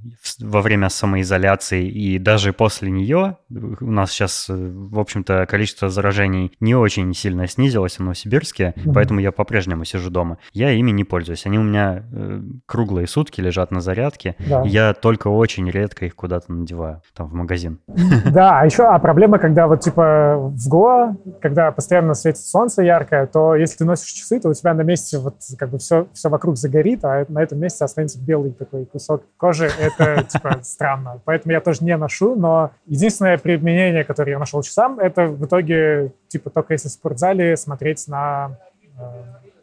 [0.41, 6.75] во время самоизоляции и даже после нее, у нас сейчас, в общем-то, количество заражений не
[6.75, 8.93] очень сильно снизилось в Новосибирске, mm-hmm.
[8.95, 10.39] поэтому я по-прежнему сижу дома.
[10.53, 11.47] Я ими не пользуюсь.
[11.47, 14.37] Они у меня э, круглые сутки лежат на зарядке.
[14.39, 14.63] Да.
[14.65, 17.79] Я только очень редко их куда-то надеваю, там, в магазин.
[18.33, 23.27] Да, а еще а проблема, когда вот типа в Гоа, когда постоянно светит солнце яркое,
[23.27, 26.29] то если ты носишь часы, то у тебя на месте вот как бы все, все
[26.29, 29.71] вокруг загорит, а на этом месте останется белый такой кусок кожи.
[29.81, 31.21] Это типа странно.
[31.25, 36.13] Поэтому я тоже не ношу, но единственное применение, которое я нашел часам, это в итоге
[36.29, 38.57] типа только если в спортзале смотреть на
[38.99, 39.03] э,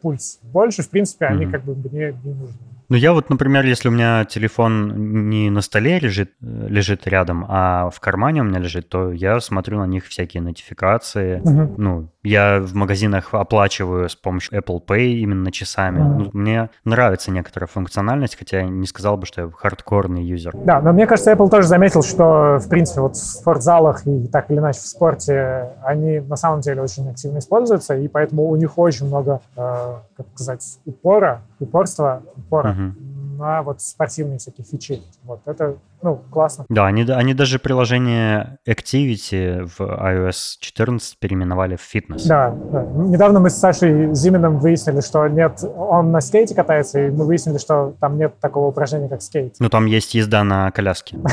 [0.00, 0.38] пульс.
[0.42, 2.69] Больше, в принципе, они как бы мне не нужны.
[2.90, 7.88] Ну, я вот, например, если у меня телефон не на столе лежит, лежит рядом, а
[7.88, 11.38] в кармане у меня лежит, то я смотрю на них всякие нотификации.
[11.38, 11.74] Угу.
[11.78, 16.00] Ну, я в магазинах оплачиваю с помощью Apple Pay именно часами.
[16.00, 16.16] Mm.
[16.18, 20.52] Ну, мне нравится некоторая функциональность, хотя я не сказал бы, что я хардкорный юзер.
[20.64, 24.50] Да, но мне кажется, Apple тоже заметил, что, в принципе, вот в спортзалах и так
[24.50, 28.76] или иначе в спорте они на самом деле очень активно используются, и поэтому у них
[28.76, 32.76] очень много, э, как сказать, упора, упорства, упора
[33.38, 35.02] на вот спортивные всякие фичи.
[35.22, 36.64] Вот это, ну, классно.
[36.68, 42.26] Да, они, они даже приложение Activity в iOS 14 переименовали в Fitness.
[42.26, 42.82] Да, да.
[42.82, 47.58] Недавно мы с Сашей Зиминым выяснили, что нет, он на скейте катается, и мы выяснили,
[47.58, 49.56] что там нет такого упражнения, как скейт.
[49.58, 51.18] Ну, там есть езда на коляске.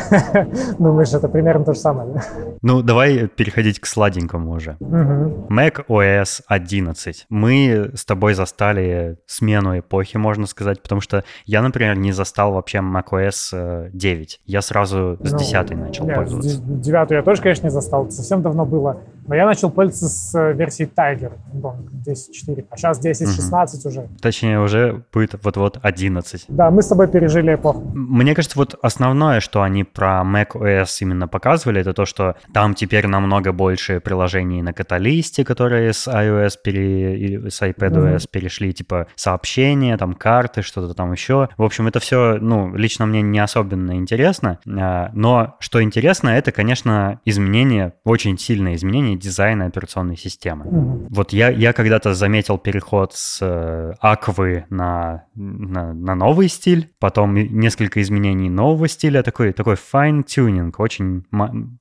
[0.80, 2.22] Ну, мы же это примерно то же самое.
[2.62, 4.78] Ну, давай переходить к сладенькому уже.
[4.80, 7.26] Mac OS 11.
[7.30, 12.80] Мы с тобой застали смену эпохи, можно сказать, потому что я, например, не застал вообще
[12.80, 14.36] macOS 9.
[14.36, 16.60] Э, я сразу с ну, 10 начал нет, пользоваться.
[16.60, 18.10] 9 я тоже, конечно, не застал.
[18.10, 19.02] Совсем давно было.
[19.28, 23.90] Но я начал пользоваться с э, версией Tiger, 10.4, а сейчас 10.16 угу.
[23.90, 24.10] уже.
[24.22, 26.46] Точнее, уже будет вот-вот 11.
[26.48, 27.82] Да, мы с тобой пережили эпоху.
[27.94, 33.08] Мне кажется, вот основное, что они про macOS именно показывали, это то, что там теперь
[33.08, 37.50] намного больше приложений на каталисте, которые с iOS пере...
[37.50, 41.50] с iPadOS mm перешли, типа сообщения, там карты, что-то там еще.
[41.58, 46.52] В общем, это все, ну, лично мне не особенно интересно, а, но что интересно, это,
[46.52, 50.66] конечно, изменения, очень сильные изменения дизайна операционной системы.
[50.66, 51.08] Mm-hmm.
[51.10, 57.36] Вот я, я когда-то заметил переход с э, Аквы на, на, на новый стиль, потом
[57.36, 61.26] несколько изменений нового стиля, такой, такой fine-tuning, очень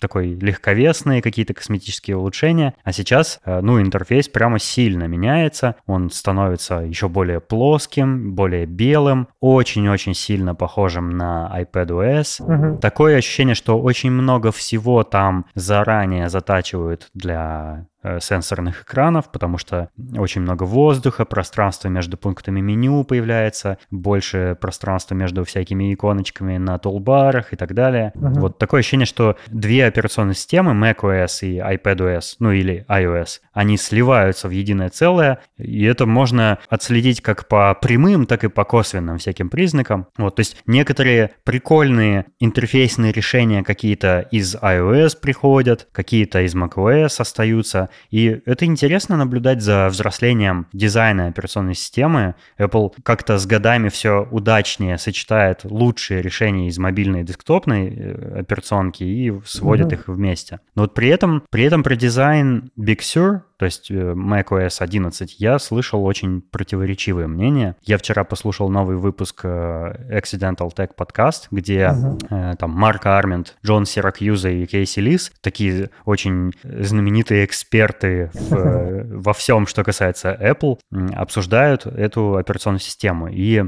[0.00, 6.76] такой легковесные какие-то косметические улучшения, а сейчас, э, ну, интерфейс прямо сильно меняется, он становится
[6.76, 12.42] еще более плоским, более белым, очень-очень сильно похожим на iPadOS.
[12.42, 12.78] Угу.
[12.78, 17.84] Такое ощущение, что очень много всего там заранее затачивают для Э,
[18.20, 25.44] сенсорных экранов, потому что очень много воздуха, пространство между пунктами меню появляется, больше пространства между
[25.44, 28.12] всякими иконочками на тулбарах и так далее.
[28.14, 28.40] Uh-huh.
[28.40, 34.48] Вот такое ощущение, что две операционные системы, macOS и iPadOS, ну или iOS, они сливаются
[34.48, 39.50] в единое целое, и это можно отследить как по прямым, так и по косвенным всяким
[39.50, 40.06] признакам.
[40.16, 47.88] Вот, то есть некоторые прикольные интерфейсные решения какие-то из iOS приходят, какие-то из macOS остаются,
[48.10, 52.34] и это интересно наблюдать за взрослением дизайна операционной системы.
[52.58, 59.04] Apple как-то с годами все удачнее сочетает лучшие решения из мобильной и десктопной э, операционки
[59.04, 59.94] и сводит mm-hmm.
[59.94, 60.60] их вместе.
[60.74, 65.40] Но вот при этом, при этом про дизайн Big Sur то есть э, macOS 11,
[65.40, 67.76] я слышал очень противоречивые мнения.
[67.82, 72.56] Я вчера послушал новый выпуск э, Accidental Tech Podcast, где uh-huh.
[72.56, 79.66] там Марк Армент, Джон Сиракьюза и Кейси Лис, такие очень знаменитые эксперты в, во всем,
[79.66, 80.78] что касается Apple,
[81.14, 83.28] обсуждают эту операционную систему.
[83.28, 83.64] И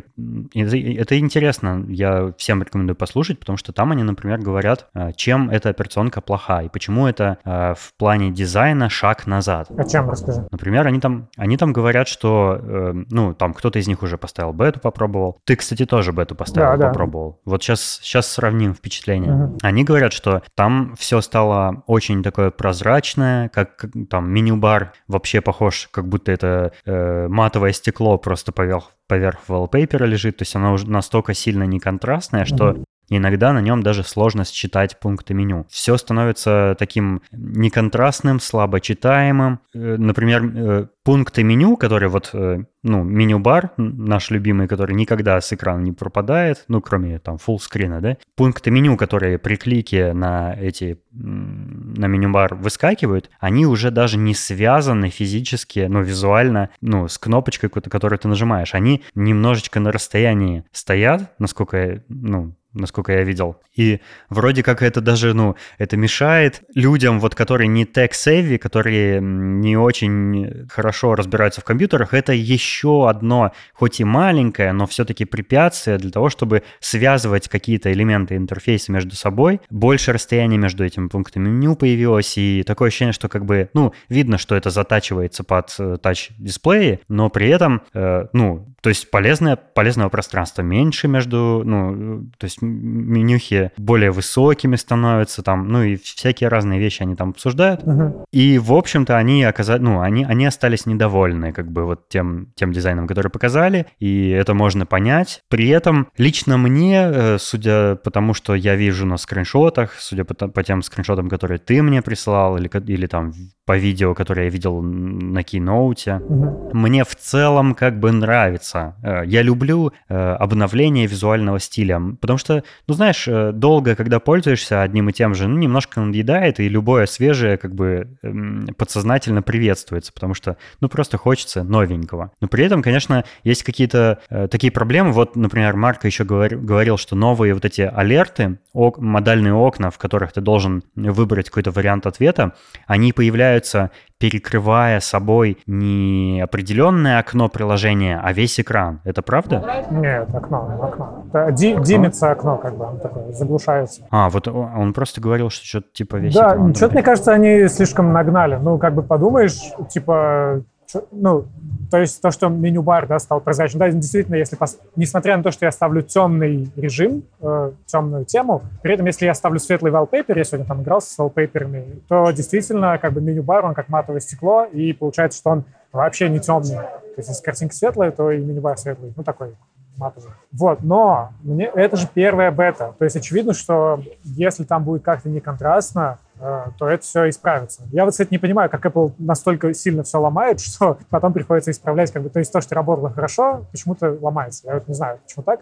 [0.55, 6.21] это интересно, я всем рекомендую послушать, потому что там они, например, говорят, чем эта операционка
[6.21, 9.69] плоха и почему это в плане дизайна шаг назад.
[9.79, 10.45] О чем расскажи?
[10.51, 14.53] Например, они там, они там говорят, что, э, ну, там кто-то из них уже поставил
[14.53, 15.39] бету, попробовал.
[15.45, 17.41] Ты, кстати, тоже бету поставил, да, попробовал.
[17.45, 17.53] Да.
[17.53, 19.33] Вот сейчас, сейчас сравним впечатления.
[19.33, 19.59] Угу.
[19.63, 25.89] Они говорят, что там все стало очень такое прозрачное, как, как там меню-бар вообще похож,
[25.93, 30.89] как будто это э, матовое стекло просто поверх поверх wallpaper лежит, то есть оно уже
[30.89, 32.77] настолько сильно не контрастное, что.
[33.09, 35.67] Иногда на нем даже сложно считать пункты меню.
[35.71, 39.61] Все становится таким неконтрастным, слабо читаемым.
[39.75, 45.51] Э, например, э, пункты меню, которые вот, э, ну, меню-бар наш любимый, который никогда с
[45.55, 51.01] экрана не пропадает, ну, кроме там фуллскрина, да, пункты меню, которые при клике на эти,
[51.13, 58.19] на меню-бар выскакивают, они уже даже не связаны физически, ну, визуально, ну, с кнопочкой, которую
[58.19, 58.75] ты нажимаешь.
[58.75, 63.57] Они немножечко на расстоянии стоят, насколько, ну, насколько я видел.
[63.75, 69.77] И вроде как это даже, ну, это мешает людям, вот, которые не tech-savvy, которые не
[69.77, 76.11] очень хорошо разбираются в компьютерах, это еще одно, хоть и маленькое, но все-таки препятствие для
[76.11, 79.61] того, чтобы связывать какие-то элементы интерфейса между собой.
[79.71, 84.39] Больше расстояния между этими пунктами меню появилось, и такое ощущение, что как бы, ну, видно,
[84.39, 90.09] что это затачивается под э, тач-дисплеи, но при этом, э, ну, то есть полезное, полезного
[90.09, 96.79] пространства меньше между, ну, то есть менюхи более высокими становятся там, ну и всякие разные
[96.79, 97.83] вещи они там обсуждают.
[97.83, 98.25] Uh-huh.
[98.33, 102.73] И, в общем-то, они оказались, ну, они, они остались недовольны как бы вот тем, тем
[102.73, 105.43] дизайном, который показали, и это можно понять.
[105.49, 110.35] При этом лично мне, э, судя по тому, что я вижу на скриншотах, судя по,
[110.35, 113.33] по тем скриншотам, которые ты мне прислал, или, или там
[113.69, 116.15] по видео, которое я видел на киноуте.
[116.15, 116.71] Угу.
[116.73, 118.97] Мне в целом как бы нравится.
[119.03, 122.48] Э, я люблю э, обновление визуального стиля, потому что,
[122.87, 127.07] ну знаешь, э, долго, когда пользуешься одним и тем же, ну немножко надоедает, и любое
[127.07, 132.33] свежее как бы эм, подсознательно приветствуется, потому что, ну просто хочется новенького.
[132.41, 135.13] Но при этом, конечно, есть какие-то такие проблемы.
[135.13, 139.99] Вот, например, Марко еще говорил, говорил, что новые вот эти алерты, ок, модальные окна, в
[139.99, 142.55] которых ты должен выбрать какой-то вариант ответа,
[142.87, 149.01] они появляются, перекрывая собой не определенное окно приложения, а весь экран.
[149.05, 149.87] Это правда?
[149.91, 151.25] Нет, окно, окно.
[151.33, 151.85] Это ди, окно?
[151.85, 154.07] Димится окно, как бы, он такое, заглушается.
[154.11, 156.69] А, вот он просто говорил, что что-то типа весь да, экран.
[156.69, 158.57] Да, что-то, мне кажется, они слишком нагнали.
[158.57, 160.63] Ну, как бы подумаешь, типа,
[161.11, 161.47] ну,
[161.91, 163.81] то есть то, что меню-бар да, стал прозрачным.
[163.81, 164.79] Да, действительно, если пос...
[164.97, 169.35] несмотря на то, что я ставлю темный режим, э, темную тему, при этом, если я
[169.35, 173.75] ставлю светлый wallpaper, я сегодня там играл с wallpaper'ами, то действительно как бы меню-бар, он
[173.75, 176.77] как матовое стекло, и получается, что он вообще не темный.
[176.77, 179.13] То есть если картинка светлая, то и меню-бар светлый.
[179.17, 179.55] Ну, такой
[179.99, 180.31] матовый.
[180.53, 182.95] Вот, но мне, это же первая бета.
[182.99, 187.83] То есть очевидно, что если там будет как-то не контрастно, э, то это все исправится.
[187.91, 192.13] Я вот, кстати, не понимаю, как Apple настолько сильно все ломает, что потом приходится исправлять,
[192.13, 194.67] как бы, то есть то, что работало хорошо, почему-то ломается.
[194.67, 195.61] Я вот не знаю, почему так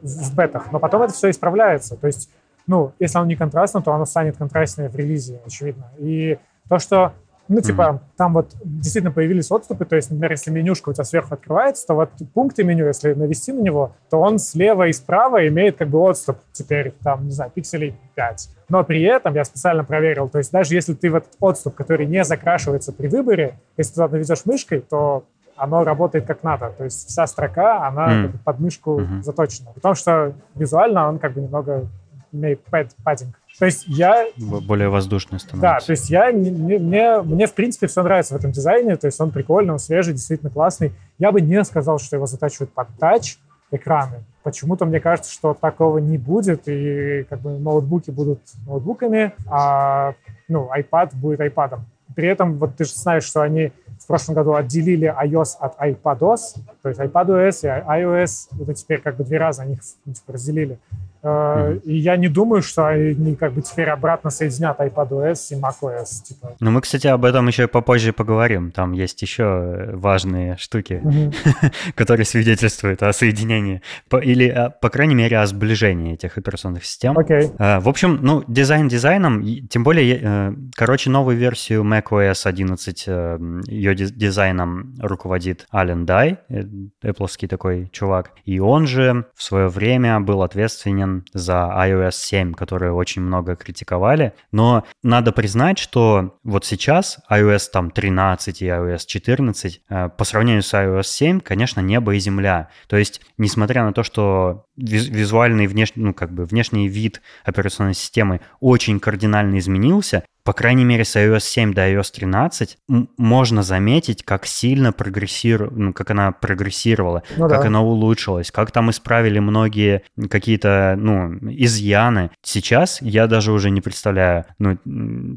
[0.00, 1.96] в, в бетах, но потом это все исправляется.
[1.96, 2.30] То есть,
[2.66, 5.90] ну, если оно не контрастно, то оно станет контрастнее в релизе, очевидно.
[5.98, 7.12] И то, что
[7.48, 8.16] ну, типа, mm-hmm.
[8.16, 11.94] там вот действительно появились отступы, то есть, например, если менюшка у тебя сверху открывается, то
[11.94, 15.98] вот пункты меню, если навести на него, то он слева и справа имеет как бы
[15.98, 18.48] отступ теперь, там, не знаю, пикселей 5.
[18.68, 22.24] Но при этом я специально проверил, то есть даже если ты вот отступ, который не
[22.24, 25.24] закрашивается при выборе, если ты туда наведешь мышкой, то
[25.56, 26.72] оно работает как надо.
[26.76, 28.32] То есть вся строка, она mm.
[28.44, 29.22] под мышку mm-hmm.
[29.22, 29.70] заточена.
[29.74, 31.86] Потому что визуально он как бы немного
[32.32, 32.60] имеет
[33.04, 33.38] паддинг.
[33.58, 34.26] То есть я...
[34.36, 35.60] Более воздушный становится.
[35.60, 39.06] Да, то есть я, мне, мне, мне в принципе все нравится в этом дизайне, то
[39.06, 40.92] есть он прикольный, он свежий, действительно классный.
[41.18, 43.38] Я бы не сказал, что его затачивают под тач
[43.70, 44.24] экраны.
[44.42, 50.14] Почему-то мне кажется, что такого не будет, и как бы ноутбуки будут ноутбуками, а
[50.48, 51.78] ну, iPad будет iPad.
[52.14, 56.58] При этом вот ты же знаешь, что они в прошлом году отделили iOS от iPadOS,
[56.82, 60.78] то есть iPadOS и iOS, это теперь как бы две раза они их типа, разделили.
[61.22, 61.82] Mm-hmm.
[61.82, 66.24] И я не думаю, что они как бы теперь обратно соединят iPadOS и macOS.
[66.24, 66.56] Типа.
[66.60, 68.72] Ну, мы, кстати, об этом еще попозже поговорим.
[68.72, 71.72] Там есть еще важные штуки, mm-hmm.
[71.94, 73.82] которые свидетельствуют о соединении.
[74.22, 77.16] Или, а, по крайней мере, о сближении этих операционных систем.
[77.16, 77.54] Okay.
[77.58, 83.38] А, в общем, ну, дизайн дизайном, тем более, э, короче, новую версию macOS 11, э,
[83.66, 88.32] ее дизайном руководит Ален Дай, Apple такой чувак.
[88.44, 94.32] И он же в свое время был ответственен за iOS 7, которые очень много критиковали.
[94.50, 100.62] Но надо признать, что вот сейчас iOS там 13 и iOS 14 э, по сравнению
[100.62, 102.68] с iOS 7, конечно, небо и земля.
[102.88, 108.40] То есть, несмотря на то, что визуальный внешний, ну, как бы внешний вид операционной системы
[108.60, 112.78] очень кардинально изменился, по крайней мере, с iOS 7 до iOS 13
[113.16, 117.66] можно заметить, как сильно прогрессировала, ну, как она прогрессировала, ну, как да.
[117.68, 122.30] она улучшилась, как там исправили многие какие-то, ну, изъяны.
[122.42, 124.76] Сейчас я даже уже не представляю, ну,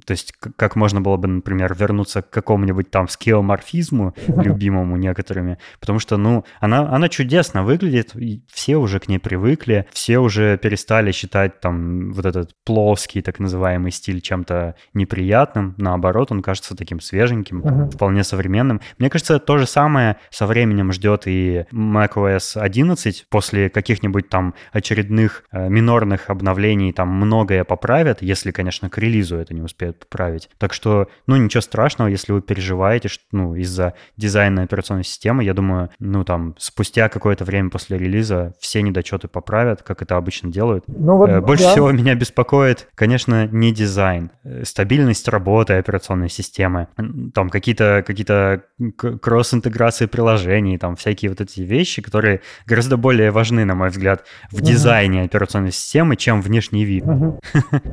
[0.05, 5.99] то есть как можно было бы, например, вернуться к какому-нибудь там скеоморфизму, любимому некоторыми, потому
[5.99, 8.13] что, ну, она, она чудесно выглядит,
[8.51, 13.91] все уже к ней привыкли, все уже перестали считать там вот этот плоский так называемый
[13.91, 17.91] стиль чем-то неприятным, наоборот, он кажется таким свеженьким, uh-huh.
[17.91, 18.81] вполне современным.
[18.97, 23.25] Мне кажется, то же самое со временем ждет и macOS 11.
[23.29, 29.53] После каких-нибудь там очередных э, минорных обновлений там многое поправят, если, конечно, к релизу это
[29.53, 30.49] не успеют поправить.
[30.57, 35.53] Так что, ну, ничего страшного, если вы переживаете, что, ну, из-за дизайна операционной системы, я
[35.53, 40.85] думаю, ну, там, спустя какое-то время после релиза все недочеты поправят, как это обычно делают.
[40.87, 41.71] Ну, вот, э, Больше да.
[41.71, 44.31] всего меня беспокоит, конечно, не дизайн.
[44.43, 46.87] Э, стабильность работы операционной системы,
[47.33, 48.61] там какие-то какие
[49.17, 54.57] кросс-интеграции приложений, там всякие вот эти вещи, которые гораздо более важны, на мой взгляд, в
[54.57, 54.63] угу.
[54.63, 57.03] дизайне операционной системы, чем внешний вид.
[57.05, 57.39] Угу.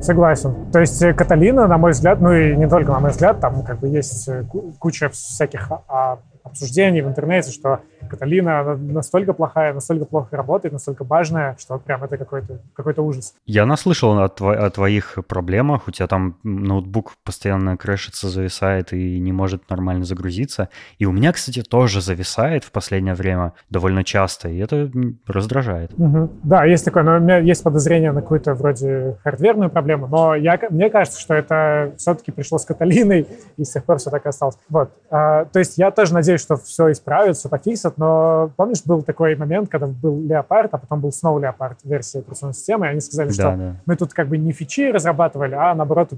[0.01, 0.71] Согласен.
[0.71, 3.79] То есть Каталина, на мой взгляд, ну и не только на мой взгляд, там как
[3.79, 4.43] бы есть э,
[4.79, 11.55] куча всяких а, обсуждений в интернете, что Каталина настолько плохая, настолько плохо работает, настолько важная,
[11.59, 13.33] что прям это какой-то какой ужас.
[13.45, 15.87] Я наслышал о, тво- о твоих проблемах.
[15.87, 20.69] У тебя там ноутбук постоянно крэшится, зависает и не может нормально загрузиться.
[20.99, 24.91] И у меня, кстати, тоже зависает в последнее время довольно часто, и это
[25.27, 25.91] раздражает.
[25.97, 26.29] Угу.
[26.43, 30.59] Да, есть такое, но у меня есть подозрение на какую-то вроде хардверную проблему, но я,
[30.69, 34.29] мне кажется, что это все-таки пришло с Каталиной, и с тех пор все так и
[34.29, 34.57] осталось.
[34.69, 34.91] Вот.
[35.09, 39.35] А, то есть я тоже надеюсь, что все исправят, все пофиксят, но помнишь, был такой
[39.35, 43.27] момент, когда был Леопард, а потом был снова Леопард версия операционной системы, и они сказали,
[43.29, 43.75] да, что да.
[43.85, 46.11] мы тут как бы не фичи разрабатывали, а наоборот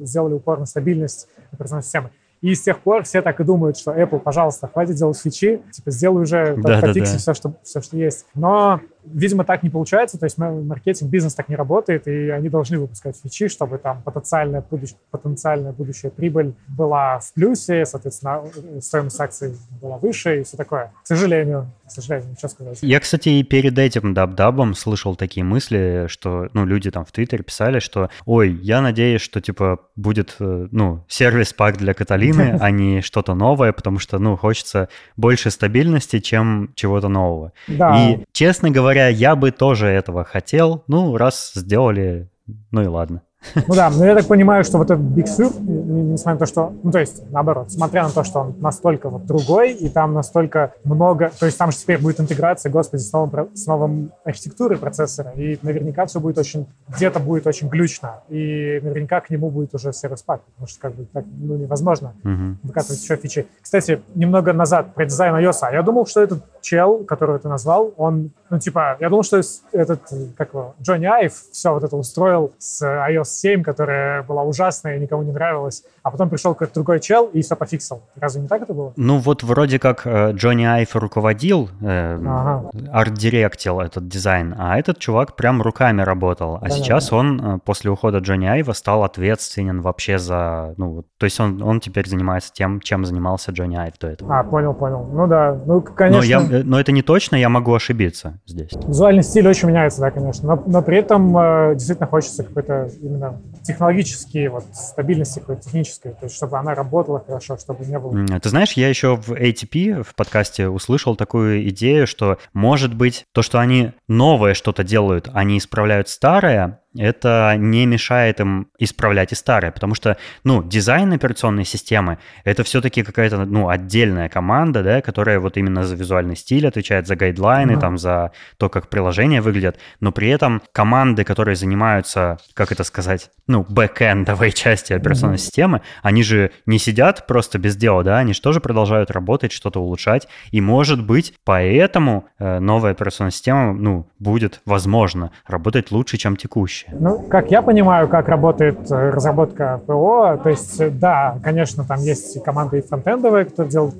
[0.00, 2.10] сделали упор на стабильность операционной системы.
[2.40, 5.90] И с тех пор все так и думают, что Apple, пожалуйста, хватит делать фичи, типа
[5.90, 7.18] сделай уже, да, пофикси да, да.
[7.18, 8.26] все, что, все, что есть.
[8.34, 8.80] Но
[9.12, 13.16] Видимо, так не получается, то есть маркетинг, бизнес так не работает, и они должны выпускать
[13.22, 14.94] фичи, чтобы там потенциальная, будущ...
[15.10, 18.42] потенциальная будущая прибыль была в плюсе, соответственно,
[18.80, 20.92] стоимость акций была выше и все такое.
[21.02, 22.78] К сожалению, к сожалению, ничего сказать.
[22.82, 27.12] Я, кстати, и перед этим dub-dub ом слышал такие мысли, что, ну, люди там в
[27.12, 32.56] Твиттере писали, что, ой, я надеюсь, что, типа, будет, э, ну, service pack для Каталины,
[32.60, 37.52] а не что-то новое, потому что, ну, хочется больше стабильности, чем чего-то нового.
[37.68, 37.96] Да.
[37.98, 40.84] И, честно говоря, говоря, я бы тоже этого хотел.
[40.86, 42.28] Ну, раз сделали,
[42.70, 43.22] ну и ладно.
[43.54, 46.72] Ну да, но я так понимаю, что вот этот Big Sur, несмотря на то, что,
[46.82, 50.72] ну то есть, наоборот, смотря на то, что он настолько вот другой, и там настолько
[50.84, 55.32] много, то есть там же теперь будет интеграция, господи, с новым, с новым архитектурой процессора,
[55.36, 59.92] и наверняка все будет очень, где-то будет очень глючно, и наверняка к нему будет уже
[59.92, 62.56] сервис-пак, потому что как бы так, ну, невозможно uh-huh.
[62.62, 63.46] выкатывать еще фичи.
[63.60, 68.30] Кстати, немного назад про дизайн iOS, я думал, что этот чел, которого ты назвал, он,
[68.50, 69.40] ну типа, я думал, что
[69.72, 70.02] этот,
[70.36, 75.00] как его, Джонни Айв все вот это устроил с iOS 7, которая была ужасная и
[75.00, 78.02] никому не нравилась, а потом пришел какой-то другой чел и все пофиксил.
[78.16, 78.92] Разве не так это было?
[78.96, 82.70] Ну вот вроде как э, Джонни Айф руководил, э, ага.
[82.92, 86.56] арт-директил этот дизайн, а этот чувак прям руками работал.
[86.56, 87.16] А да, сейчас да.
[87.16, 91.80] он э, после ухода Джонни Айва стал ответственен вообще за, ну, то есть он, он
[91.80, 94.38] теперь занимается тем, чем занимался Джонни Айв до этого.
[94.38, 95.08] А, понял, понял.
[95.10, 96.18] Ну да, ну конечно.
[96.18, 98.72] Но, я, но это не точно, я могу ошибиться здесь.
[98.72, 103.40] Визуальный стиль очень меняется, да, конечно, но, но при этом э, действительно хочется какой-то именно
[103.62, 108.26] технологические, вот, стабильности какой-то технической, то есть чтобы она работала хорошо, чтобы не было...
[108.38, 113.42] Ты знаешь, я еще в ATP, в подкасте, услышал такую идею, что, может быть, то,
[113.42, 119.72] что они новое что-то делают, они исправляют старое, это не мешает им исправлять и старое,
[119.72, 125.56] потому что, ну, дизайн операционной системы— это все-таки какая-то, ну, отдельная команда, да, которая вот
[125.56, 127.80] именно за визуальный стиль отвечает, за гайдлайны, mm-hmm.
[127.80, 133.30] там, за то, как приложения выглядят, но при этом команды, которые занимаются, как это сказать,
[133.46, 135.38] ну, бэкэндовой части операционной mm-hmm.
[135.38, 139.80] системы, они же не сидят просто без дела, да, они же тоже продолжают работать, что-то
[139.80, 146.36] улучшать, и, может быть, поэтому э, новая операционная система, ну, будет, возможно, работать лучше, чем
[146.36, 146.96] текущая вещи?
[147.00, 152.00] Ну, как я понимаю, как работает э, разработка ПО, то есть, э, да, конечно, там
[152.00, 153.94] есть команды и фронтендовые, которые делают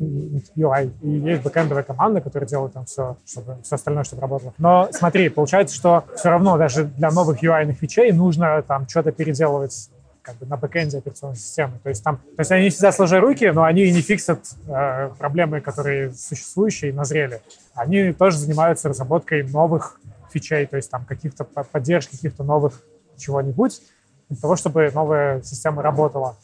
[0.56, 4.52] UI, и есть бэкэндовая команда, которая делает там все, чтобы все остальное, чтобы работало.
[4.58, 9.90] Но смотри, получается, что все равно даже для новых UI-ных фичей нужно там что-то переделывать
[10.24, 11.74] как бы на бэкэнде операционной системы.
[11.82, 15.60] То есть там, то есть они всегда сложили руки, но они не фиксят э, проблемы,
[15.60, 17.42] которые существующие и назрели.
[17.74, 20.00] Они тоже занимаются разработкой новых
[20.34, 22.82] фичей, то есть там каких-то поддержки каких-то новых
[23.16, 23.80] чего-нибудь,
[24.28, 26.36] для того, чтобы новая система работала.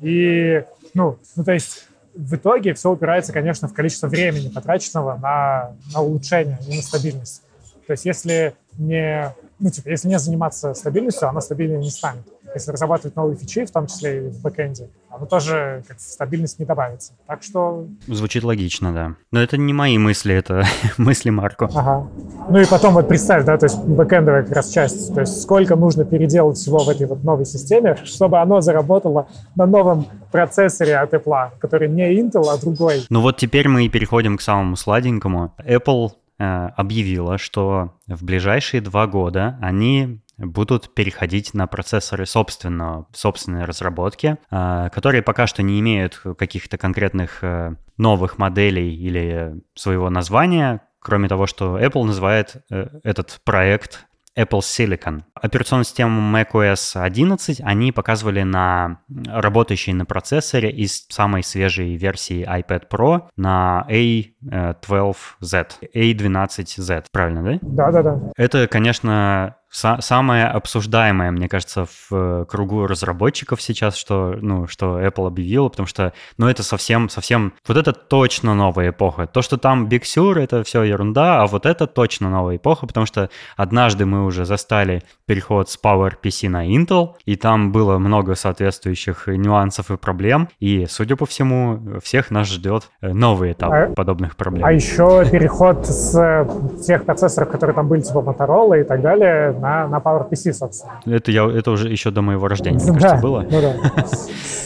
[0.00, 0.64] И,
[0.94, 6.02] ну, ну, то есть в итоге все упирается, конечно, в количество времени, потраченного на, на
[6.02, 7.42] улучшение и на стабильность.
[7.86, 12.24] То есть если не, ну, типа, если не заниматься стабильностью, она стабильнее не станет
[12.54, 16.64] если разрабатывать новые фичи, в том числе и в бэкэнде, оно тоже как стабильность не
[16.64, 17.12] добавится.
[17.26, 17.86] Так что...
[18.06, 19.14] Звучит логично, да.
[19.30, 20.64] Но это не мои мысли, это
[20.98, 21.68] мысли Марко.
[21.74, 22.08] Ага.
[22.48, 25.76] Ну и потом вот представь, да, то есть бэкэндовая как раз часть, то есть сколько
[25.76, 31.12] нужно переделать всего в этой вот новой системе, чтобы оно заработало на новом процессоре от
[31.12, 33.04] Apple, который не Intel, а другой.
[33.10, 35.54] Ну вот теперь мы и переходим к самому сладенькому.
[35.58, 43.64] Apple э, объявила, что в ближайшие два года они будут переходить на процессоры собственного, собственной
[43.64, 50.82] разработки, а, которые пока что не имеют каких-то конкретных э, новых моделей или своего названия,
[51.00, 54.06] кроме того, что Apple называет э, этот проект
[54.36, 55.22] Apple Silicon.
[55.34, 62.88] Операционную систему macOS 11 они показывали на работающей на процессоре из самой свежей версии iPad
[62.88, 67.58] Pro на A12Z, A12Z, правильно, да?
[67.60, 68.32] Да-да-да.
[68.36, 75.26] Это, конечно, самое обсуждаемое, мне кажется, в э, кругу разработчиков сейчас, что, ну, что Apple
[75.26, 79.26] объявила, потому что, ну, это совсем, совсем, вот это точно новая эпоха.
[79.26, 83.06] То, что там Big Sur, это все ерунда, а вот это точно новая эпоха, потому
[83.06, 89.26] что однажды мы уже застали переход с PowerPC на Intel, и там было много соответствующих
[89.26, 94.36] нюансов и проблем, и, судя по всему, всех нас ждет э, новый этап а, подобных
[94.36, 94.66] проблем.
[94.66, 96.46] А еще переход с э,
[96.82, 101.00] тех процессоров, которые там были, типа Motorola и так далее, на, на PowerPC, собственно.
[101.06, 103.46] Это, я, это уже еще до моего рождения, мне кажется, было.
[103.48, 104.04] Ну да.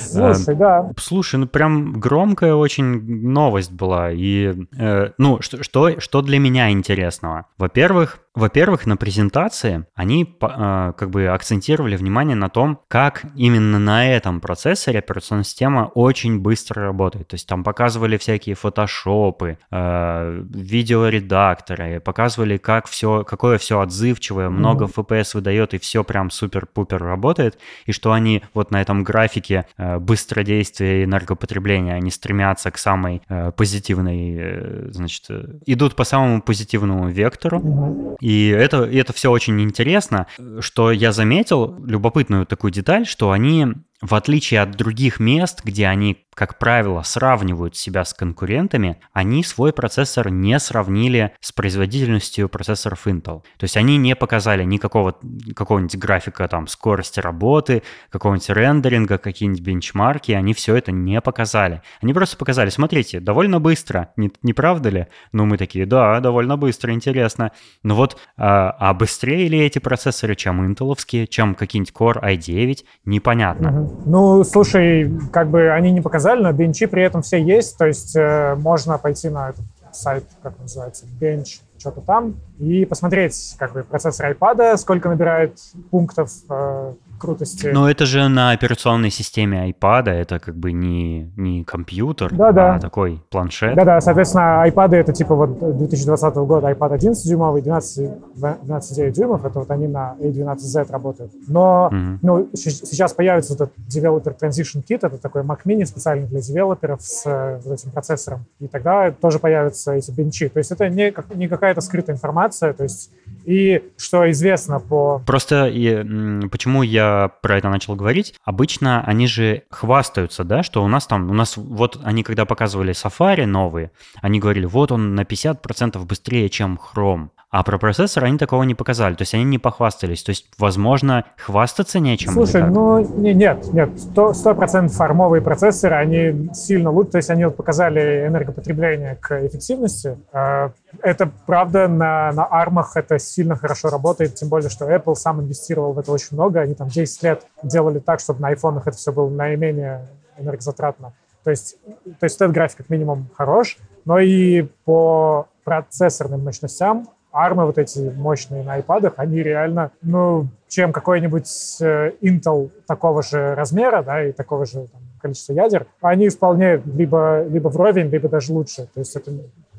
[0.07, 0.91] Слушай, да.
[0.99, 4.11] Слушай, ну прям громкая очень новость была.
[4.11, 7.47] И, э, ну, что, что, что для меня интересного?
[7.59, 14.07] Во-первых, во-первых, на презентации они э, как бы акцентировали внимание на том, как именно на
[14.07, 17.29] этом процессоре операционная система очень быстро работает.
[17.29, 24.85] То есть там показывали всякие фотошопы, э, видеоредакторы, показывали, как все, какое все отзывчивое, много.
[24.85, 29.99] FPS выдает и все прям супер-пупер работает, и что они вот на этом графике э,
[29.99, 36.43] быстродействия и энергопотребления, они стремятся к самой э, позитивной, э, значит, э, идут по самому
[36.43, 38.17] позитивному вектору.
[38.27, 40.27] И это, и это все очень интересно.
[40.59, 43.69] Что я заметил, любопытную такую деталь, что они
[44.03, 49.73] в отличие от других мест, где они, как правило, сравнивают себя с конкурентами, они свой
[49.73, 53.43] процессор не сравнили с производительностью процессоров Intel.
[53.57, 55.17] То есть они не показали никакого
[55.55, 61.81] какого-нибудь графика там скорости работы, какого-нибудь рендеринга, какие-нибудь бенчмарки, они все это не показали.
[62.03, 65.07] Они просто показали, смотрите, довольно быстро, не, не правда ли?
[65.33, 67.53] Ну мы такие, да, довольно быстро, интересно.
[67.83, 73.83] Но вот, а, а быстрее ли эти процессоры, чем интеловские, чем какие-нибудь Core i9, непонятно.
[73.83, 73.86] Угу.
[74.05, 78.15] Ну, слушай, как бы они не показали, но бенчи при этом все есть, то есть
[78.17, 83.83] э, можно пойти на этот сайт, как называется, bench, что-то там, и посмотреть, как бы,
[83.83, 85.59] процессор iPad, сколько набирает
[85.91, 87.67] пунктов э, крутости.
[87.67, 92.75] Но это же на операционной системе iPad, это как бы не, не компьютер, да, да.
[92.75, 93.75] а такой планшет.
[93.75, 99.71] Да-да, соответственно, iPad это типа вот 2020 года iPad 11-дюймовый, 12, 12,9 дюймов, это вот
[99.71, 101.33] они на A12Z работают.
[101.49, 102.19] Но угу.
[102.23, 107.03] ну, сейчас появится вот этот Developer Transition Kit, это такой Mac Mini специальный для девелоперов
[107.03, 110.49] с э, вот этим процессором, и тогда тоже появятся эти бенчи.
[110.49, 113.11] То есть это не, не какая-то скрытая информация, то есть
[113.45, 115.23] и что известно по...
[115.25, 117.06] Просто и, почему я
[117.43, 121.57] про это начал говорить, обычно они же хвастаются, да, что у нас там, у нас
[121.57, 123.91] вот они когда показывали Safari новые,
[124.23, 127.29] они говорили, вот он на 50% быстрее, чем Chrome.
[127.57, 130.23] А про процессор они такого не показали, то есть они не похвастались.
[130.23, 132.33] То есть, возможно, хвастаться нечем.
[132.33, 137.47] Слушай, ну не, нет, нет, сто процентов формовые процессоры, они сильно лучше, то есть они
[137.47, 140.19] вот показали энергопотребление к эффективности.
[140.35, 145.41] А, это правда на, на армах это сильно хорошо работает, тем более, что Apple сам
[145.41, 146.61] инвестировал в это очень много.
[146.61, 151.15] Они там 10 лет делали так, чтобы на айфонах это все было наименее энергозатратно.
[151.43, 157.67] То есть, то есть этот график как минимум хорош, но и по процессорным мощностям армы
[157.67, 164.03] вот эти мощные на iPad, они реально, ну, чем какой-нибудь э, Intel такого же размера,
[164.03, 168.89] да, и такого же там, количества ядер, они вполне либо, либо вровень, либо даже лучше.
[168.95, 169.33] То есть это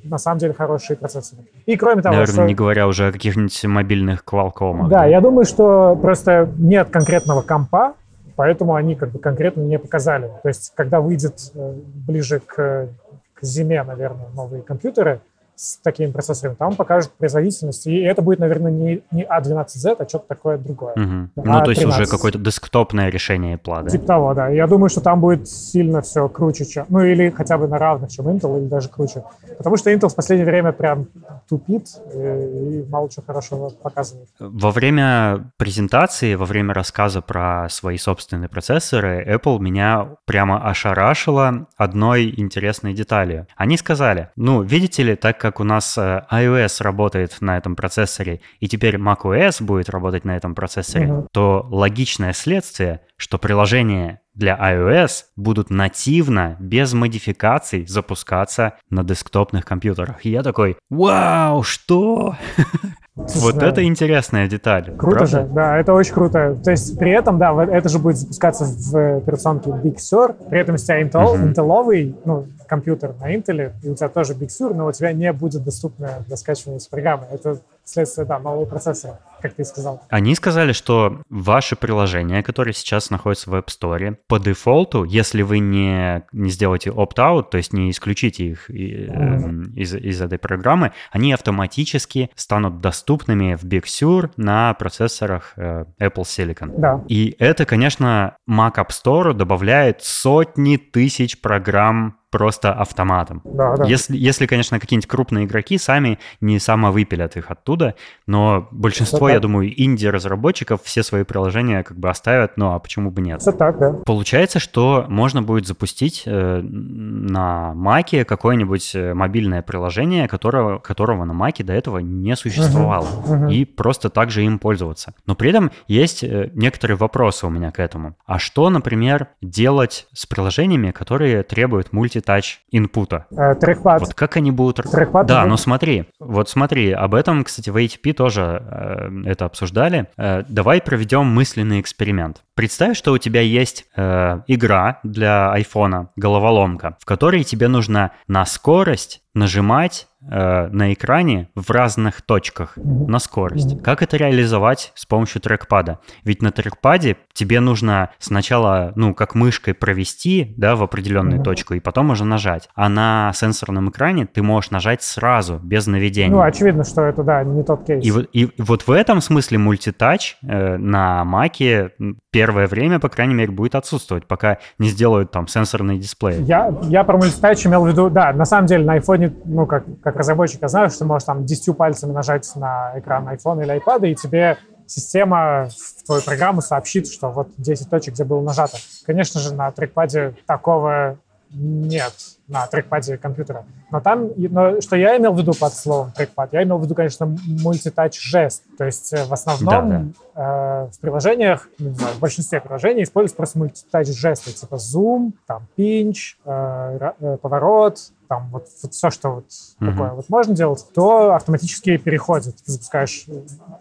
[0.03, 1.41] на самом деле хорошие процессоры.
[1.65, 2.45] И кроме того, Наверное, что...
[2.45, 4.87] не говоря уже о каких-нибудь мобильных Qualcomm.
[4.87, 7.95] Да, да, я думаю, что просто нет конкретного компа,
[8.35, 10.29] поэтому они как бы конкретно не показали.
[10.43, 11.73] То есть, когда выйдет э,
[12.07, 12.87] ближе к,
[13.33, 15.21] к зиме, наверное, новые компьютеры,
[15.57, 17.87] с такими процессорами, там покажут производительность.
[17.87, 20.93] И это будет, наверное, не, не A12Z, а что-то такое другое.
[20.93, 21.43] Угу.
[21.43, 23.89] Ну, то есть уже какое-то десктопное решение Apple, да?
[23.89, 24.49] Типа того, да.
[24.49, 26.85] Я думаю, что там будет сильно все круче, чем...
[26.89, 29.23] Ну, или хотя бы на равных, чем Intel, или даже круче.
[29.57, 31.07] Потому что Intel в последнее время прям
[31.49, 34.29] тупит и, и мало чего хорошего показывает.
[34.39, 42.31] Во время презентации, во время рассказа про свои собственные процессоры, Apple меня прямо ошарашила одной
[42.37, 43.47] интересной деталью.
[43.55, 47.77] Они сказали, ну, видите ли, так как как у нас э, iOS работает на этом
[47.77, 51.27] процессоре, и теперь macOS будет работать на этом процессоре, mm-hmm.
[51.31, 60.25] то логичное следствие, что приложения для iOS будут нативно, без модификаций, запускаться на десктопных компьютерах.
[60.25, 62.35] И я такой, вау, что?
[63.17, 63.69] Вот да.
[63.69, 64.95] это интересная деталь.
[64.95, 65.25] Круто правда?
[65.25, 66.55] же, да, это очень круто.
[66.63, 70.75] То есть при этом, да, это же будет запускаться в операционке Big Sur, при этом
[70.75, 71.51] у тебя Intel, uh-huh.
[71.51, 75.33] Intel ну, компьютер на Intel, и у тебя тоже Big Sur, но у тебя не
[75.33, 77.23] будет доступна для скачивания программы.
[77.31, 79.19] Это следствие, да, нового процессора.
[79.47, 80.01] Как ты сказал.
[80.09, 85.59] Они сказали, что ваши приложения, которые сейчас находятся в App Store, по дефолту, если вы
[85.59, 89.73] не, не сделаете opt-out, то есть не исключите их mm-hmm.
[89.75, 96.23] из, из этой программы, они автоматически станут доступными в Big Sur на процессорах э, Apple
[96.23, 96.73] Silicon.
[96.77, 97.03] Да.
[97.07, 103.41] И это, конечно, Mac App Store добавляет сотни тысяч программ просто автоматом.
[103.45, 103.86] Да, да.
[103.86, 109.39] Если, если, конечно, какие-нибудь крупные игроки сами не самовыпилят их оттуда, но большинство, Это я
[109.39, 113.41] думаю, инди-разработчиков все свои приложения как бы оставят, ну а почему бы нет?
[113.41, 113.93] Все так, да.
[114.05, 121.34] Получается, что можно будет запустить э, на Маке какое-нибудь э, мобильное приложение, которого, которого на
[121.34, 123.53] Маке до этого не существовало, uh-huh, uh-huh.
[123.53, 125.13] и просто так же им пользоваться.
[125.25, 128.15] Но при этом есть э, некоторые вопросы у меня к этому.
[128.25, 133.28] А что, например, делать с приложениями, которые требуют мульти мультитач инпута.
[133.32, 134.01] Э, трекпад.
[134.01, 134.78] Вот как они будут...
[134.89, 135.28] Трекпад.
[135.28, 140.07] Да, но смотри, вот смотри, об этом, кстати, в ATP тоже э, это обсуждали.
[140.18, 142.43] Э, давай проведем мысленный эксперимент.
[142.55, 148.45] Представь, что у тебя есть э, игра для айфона, головоломка, в которой тебе нужно на
[148.45, 153.81] скорость нажимать э, на экране в разных точках на скорость.
[153.81, 155.99] Как это реализовать с помощью трекпада?
[156.23, 161.79] Ведь на трекпаде тебе нужно сначала, ну, как мышкой провести, да, в определенную точку, и
[161.79, 162.69] потом уже нажать.
[162.75, 166.35] А на сенсорном экране ты можешь нажать сразу, без наведения.
[166.35, 168.03] Ну, очевидно, что это, да, не тот кейс.
[168.03, 171.91] И, вот, и вот в этом смысле мультитач э, на Маке
[172.31, 176.41] первое время, по крайней мере, будет отсутствовать, пока не сделают там сенсорный дисплей.
[176.43, 179.86] Я, я про мультитач имел в виду, да, на самом деле на айфоне, ну, как,
[180.01, 183.82] как разработчик, я знаю, что ты можешь там 10 пальцами нажать на экран iPhone или
[183.82, 188.78] iPad, и тебе система в твою программу сообщит, что вот 10 точек, где было нажато.
[189.05, 191.17] Конечно же, на трекпаде такого
[191.51, 192.13] нет
[192.47, 193.65] на трекпаде компьютера.
[193.91, 196.53] Но там, но что я имел в виду под словом трекпад?
[196.53, 198.63] Я имел в виду, конечно, мультитач жест.
[198.77, 200.05] То есть э, в основном да, да.
[200.39, 205.67] Э, в приложениях, не знаю, в большинстве приложений используется просто мультитач жесты, типа zoom, там
[205.75, 209.91] pinch, э, э, поворот, там вот, вот все, что вот mm-hmm.
[209.91, 212.55] такое вот можно делать, то автоматически переходит.
[212.65, 213.25] Ты запускаешь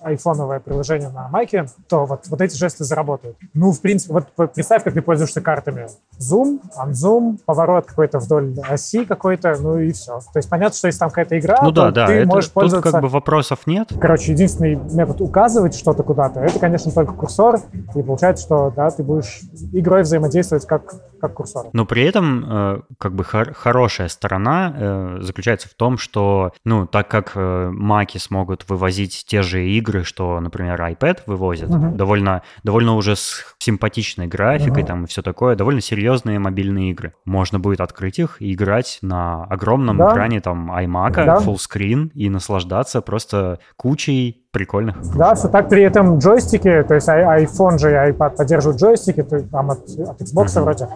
[0.00, 3.36] айфоновое приложение на Маке, то вот, вот эти жесты заработают.
[3.54, 5.88] Ну, в принципе, вот представь, как ты пользуешься картами.
[6.18, 10.20] Zoom, unzoom, поворот какой-то вдоль оси какой-то, ну и все.
[10.32, 12.50] То есть понятно, что если там какая-то игра, ну, то да, да, ты это, можешь
[12.50, 12.82] пользоваться...
[12.82, 13.90] Тут как бы вопросов нет.
[14.00, 17.60] Короче, единственный метод указывать что-то куда-то, это, конечно, только курсор,
[17.94, 19.40] и получается, что, да, ты будешь
[19.72, 21.66] игрой взаимодействовать как, как курсор.
[21.72, 26.86] Но при этом, э, как бы, хор- хорошая сторона э, заключается в том, что, ну,
[26.86, 31.94] так как э, маки смогут вывозить те же игры, что, например, iPad вывозит, uh-huh.
[31.94, 34.86] довольно, довольно уже с симпатичной графикой uh-huh.
[34.86, 37.14] там и все такое, довольно серьезные мобильные игры.
[37.24, 40.12] Можно будет открыть их и играть на огромном да.
[40.12, 41.36] экране там iMac, да.
[41.38, 44.96] full screen и наслаждаться просто кучей прикольных.
[45.14, 49.40] Да, все так при этом джойстики, то есть iPhone же и iPad поддерживают джойстики, ты,
[49.40, 50.62] там от, от Xbox mm-hmm.
[50.62, 50.88] вроде,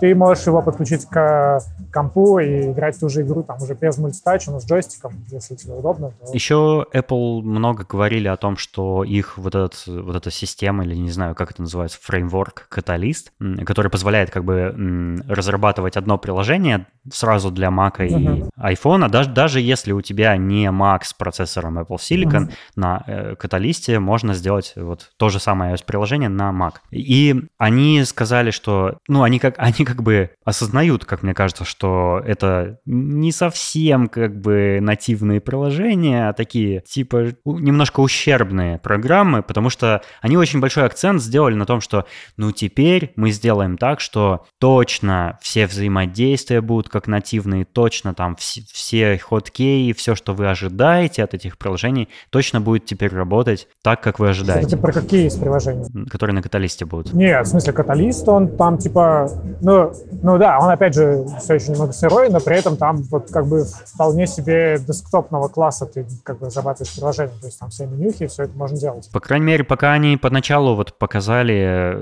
[0.00, 1.60] ты можешь его подключить к
[1.92, 5.74] компу и играть ту же игру там уже без мультитача, но с джойстиком, если тебе
[5.74, 6.12] удобно.
[6.12, 6.32] То...
[6.32, 11.10] Еще Apple много говорили о том, что их вот, этот, вот эта система, или не
[11.10, 13.32] знаю, как это называется, фреймворк, каталист,
[13.66, 18.50] который позволяет как бы разрабатывать одно приложение сразу для Mac и uh-huh.
[18.58, 22.52] iPhone, даже, даже если у тебя не Mac с процессором Apple Silicon, uh-huh.
[22.76, 26.74] на э, каталисте можно сделать вот то же самое iOS-приложение на Mac.
[26.90, 32.22] И они сказали, что, ну, они как, они как бы осознают, как мне кажется, что
[32.24, 40.02] это не совсем как бы нативные приложения, а такие типа немножко ущербные программы, потому что
[40.20, 45.38] они очень большой акцент сделали на том, что, ну, теперь мы сделаем так, что точно
[45.40, 51.34] все взаимодействия будут как нативные, точно там все, все хоткеи, все, что вы ожидаете от
[51.34, 54.66] этих приложений, точно будет теперь работать так, как вы ожидаете.
[54.66, 56.08] Это про какие из приложений?
[56.10, 57.12] Которые на каталисте будут.
[57.14, 59.28] Нет, в смысле каталист, он там типа,
[59.60, 63.30] ну, ну да, он опять же все еще немного сырой, но при этом там вот
[63.30, 67.86] как бы вполне себе десктопного класса ты как бы зарабатываешь приложение, то есть там все
[67.86, 69.08] менюхи, все это можно делать.
[69.12, 71.98] По крайней мере, пока они поначалу вот показали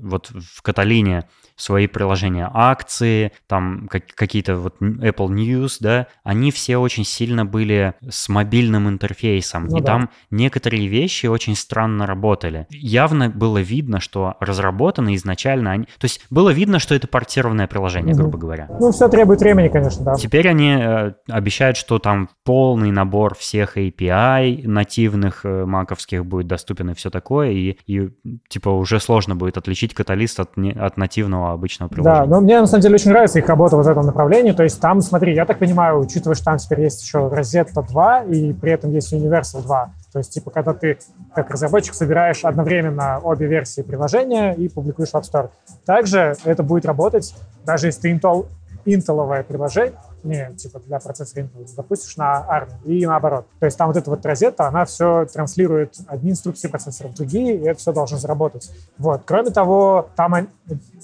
[0.00, 1.24] вот в Каталине
[1.62, 8.28] свои приложения акции, там какие-то вот Apple News, да, они все очень сильно были с
[8.28, 9.86] мобильным интерфейсом, ну, и да.
[9.86, 12.66] там некоторые вещи очень странно работали.
[12.70, 15.84] Явно было видно, что разработаны изначально они...
[15.84, 18.68] То есть было видно, что это портированное приложение, грубо говоря.
[18.80, 20.14] Ну, все требует времени, конечно, да.
[20.14, 26.90] Теперь они э, обещают, что там полный набор всех API нативных э, маковских будет доступен
[26.90, 28.10] и все такое, и, и
[28.48, 32.20] типа уже сложно будет отличить каталист от, не, от нативного обычного приложения.
[32.20, 34.62] Да, но мне на самом деле очень нравится их работа вот в этом направлении, то
[34.62, 38.52] есть там, смотри, я так понимаю, учитывая, что там теперь есть еще Rosetta 2, и
[38.52, 40.98] при этом есть Universal 2, То есть, типа, когда ты
[41.34, 45.50] как разработчик собираешь одновременно обе версии приложения и публикуешь в App Store.
[45.84, 47.34] Также это будет работать,
[47.64, 48.46] даже если ты Intel,
[48.84, 49.94] интеловое приложение,
[50.24, 53.46] не, типа для процессора Intel запустишь на ARM и наоборот.
[53.58, 57.56] То есть там вот эта вот розетта, она все транслирует одни инструкции процессора в другие,
[57.56, 58.70] и это все должно заработать.
[58.98, 59.22] Вот.
[59.24, 60.48] Кроме того, там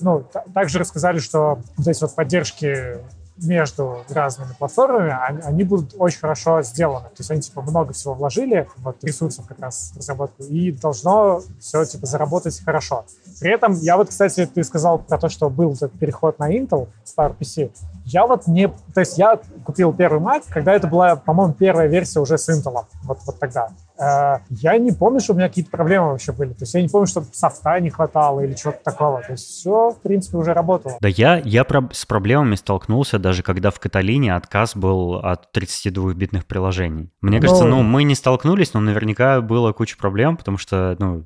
[0.00, 2.98] ну, также рассказали, что вот эти вот поддержки
[3.42, 7.06] между разными платформами, они, они будут очень хорошо сделаны.
[7.08, 11.42] То есть они, типа, много всего вложили, вот, ресурсов как раз в разработку, и должно
[11.60, 13.04] все, типа, заработать хорошо.
[13.40, 16.88] При этом, я вот, кстати, ты сказал про то, что был этот переход на Intel
[17.04, 17.70] с PowerPC.
[18.04, 18.68] Я вот не...
[18.68, 22.84] То есть я купил первый Mac, когда это была, по-моему, первая версия уже с Intel.
[23.04, 23.68] Вот, вот тогда.
[23.98, 26.50] Э, я не помню, что у меня какие-то проблемы вообще были.
[26.50, 29.22] То есть я не помню, что софта не хватало или чего-то такого.
[29.22, 30.96] То есть все, в принципе, уже работало.
[31.00, 36.46] Да я, я про- с проблемами столкнулся даже когда в Каталине отказ был от 32-битных
[36.46, 37.10] приложений.
[37.20, 41.24] Мне кажется, ну, ну мы не столкнулись, но наверняка было куча проблем, потому что, ну,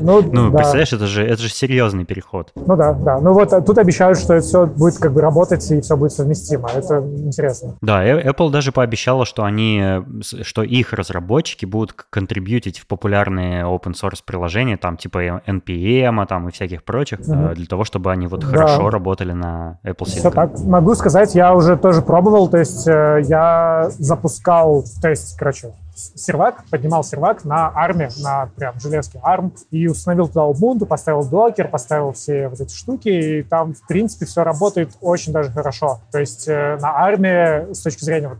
[0.00, 0.58] ну, ну да.
[0.58, 2.52] представляешь, это же, это же серьезный переход.
[2.54, 3.20] Ну да, да.
[3.20, 6.68] Ну вот тут обещают, что это все будет как бы работать и все будет совместимо.
[6.70, 7.76] Это интересно.
[7.80, 10.02] Да, Apple даже пообещала, что они,
[10.42, 16.52] что их разработчики будут контрибьютить в популярные open source приложения, там типа NPM, там и
[16.52, 17.54] всяких прочих, угу.
[17.54, 18.46] для того, чтобы они вот да.
[18.46, 20.18] хорошо работали на Apple Silicon.
[20.18, 20.58] Все так.
[20.60, 26.64] Могу сказать, я уже тоже пробовал, то есть э, я запускал, то есть, короче, сервак,
[26.70, 32.12] поднимал сервак на арме, на прям железке ARM, и установил туда Ubuntu, поставил докер, поставил
[32.12, 36.00] все вот эти штуки, и там, в принципе, все работает очень даже хорошо.
[36.10, 38.38] То есть э, на арме с точки зрения вот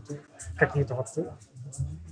[0.57, 1.07] какие-то вот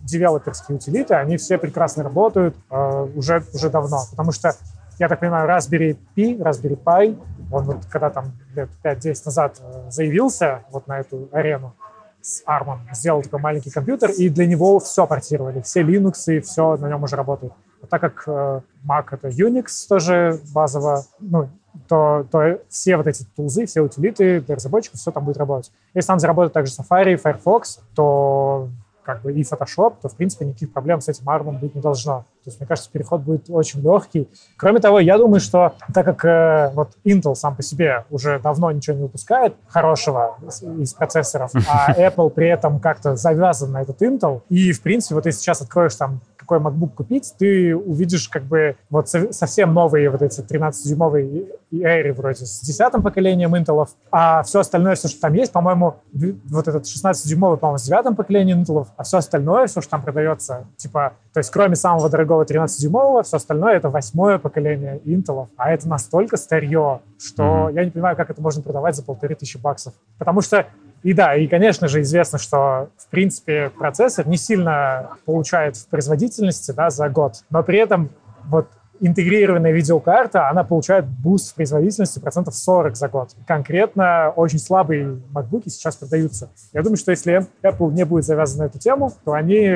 [0.04, 4.54] девелоперские утилиты, они все прекрасно работают э, уже, уже давно, потому что
[4.98, 7.18] я так понимаю, Raspberry Pi, Raspberry Pi,
[7.52, 11.74] он вот когда там лет 5-10 назад э, заявился вот на эту арену,
[12.22, 16.78] с ARM сделал такой маленький компьютер, и для него все портировали, все Linux и все
[16.78, 17.54] на нем уже работает.
[17.82, 21.50] А так как э, Mac— это Unix тоже базово, ну,
[21.88, 25.72] то, то все вот эти тулзы, все утилиты для разработчиков, все там будет работать.
[25.94, 28.70] Если там заработает также Safari, Firefox, то
[29.10, 32.26] как бы и Photoshop, то, в принципе, никаких проблем с этим армом быть не должно.
[32.44, 34.30] То есть, мне кажется, переход будет очень легкий.
[34.56, 38.72] Кроме того, я думаю, что так как э, вот Intel сам по себе уже давно
[38.72, 44.00] ничего не выпускает хорошего из, из процессоров, а Apple при этом как-то завязан на этот
[44.04, 48.44] Intel, и, в принципе, вот если сейчас откроешь там какой MacBook купить, ты увидишь как
[48.44, 54.62] бы вот совсем новые вот эти 13-дюймовые Air вроде с десятым поколением Intel, а все
[54.62, 59.04] остальное, все, что там есть, по-моему, вот этот 16-дюймовый, по-моему, с девятым поколением Intel, а
[59.04, 63.76] все остальное, все, что там продается, типа, то есть кроме самого дорогого 13-дюймового, все остальное
[63.76, 67.74] это восьмое поколение Intel, а это настолько старье, что mm-hmm.
[67.76, 69.94] я не понимаю, как это можно продавать за полторы тысячи баксов.
[70.18, 70.66] Потому что
[71.04, 76.72] и да, и, конечно же, известно, что, в принципе, процессор не сильно получает в производительности
[76.72, 78.10] да, за год, но при этом
[78.46, 78.68] вот
[79.00, 83.32] интегрированная видеокарта, она получает boost в производительности процентов 40 за год.
[83.48, 86.50] Конкретно очень слабые MacBook сейчас продаются.
[86.74, 89.70] Я думаю, что если Apple не будет завязан на эту тему, то они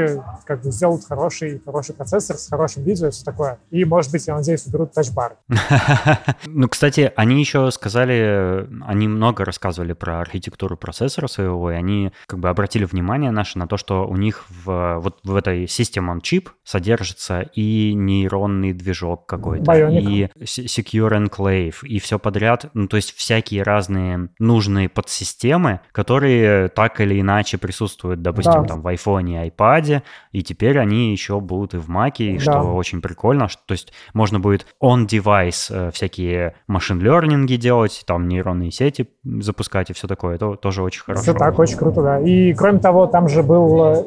[0.45, 3.59] как бы сделают хороший, хороший процессор с хорошим видео и все такое.
[3.71, 5.38] И, может быть, я надеюсь, уберут Touch Bar.
[6.45, 12.39] Ну, кстати, они еще сказали, они много рассказывали про архитектуру процессора своего, и они как
[12.39, 16.21] бы обратили внимание наше на то, что у них в, вот в этой System on
[16.21, 20.01] Chip содержится и нейронный движок, блок какой-то, Bionic.
[20.01, 22.66] и Secure Enclave, и все подряд.
[22.74, 28.64] Ну, то есть всякие разные нужные подсистемы, которые так или иначе присутствуют, допустим, да.
[28.64, 30.01] там в iPhone и iPad,
[30.32, 32.39] и теперь они еще будут и в Mac, и да.
[32.39, 38.28] что очень прикольно, что, то есть можно будет on-device э, всякие машин лернинги делать, там
[38.28, 40.36] нейронные сети запускать и все такое.
[40.36, 41.24] Это тоже очень хорошо.
[41.24, 42.20] Все так, очень круто, да.
[42.20, 44.03] И кроме того, там же был, э,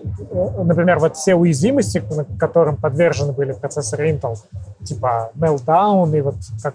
[0.65, 2.03] например, вот все уязвимости,
[2.39, 4.37] которым подвержены были процессоры Intel,
[4.97, 6.75] типа Meltdown и вот как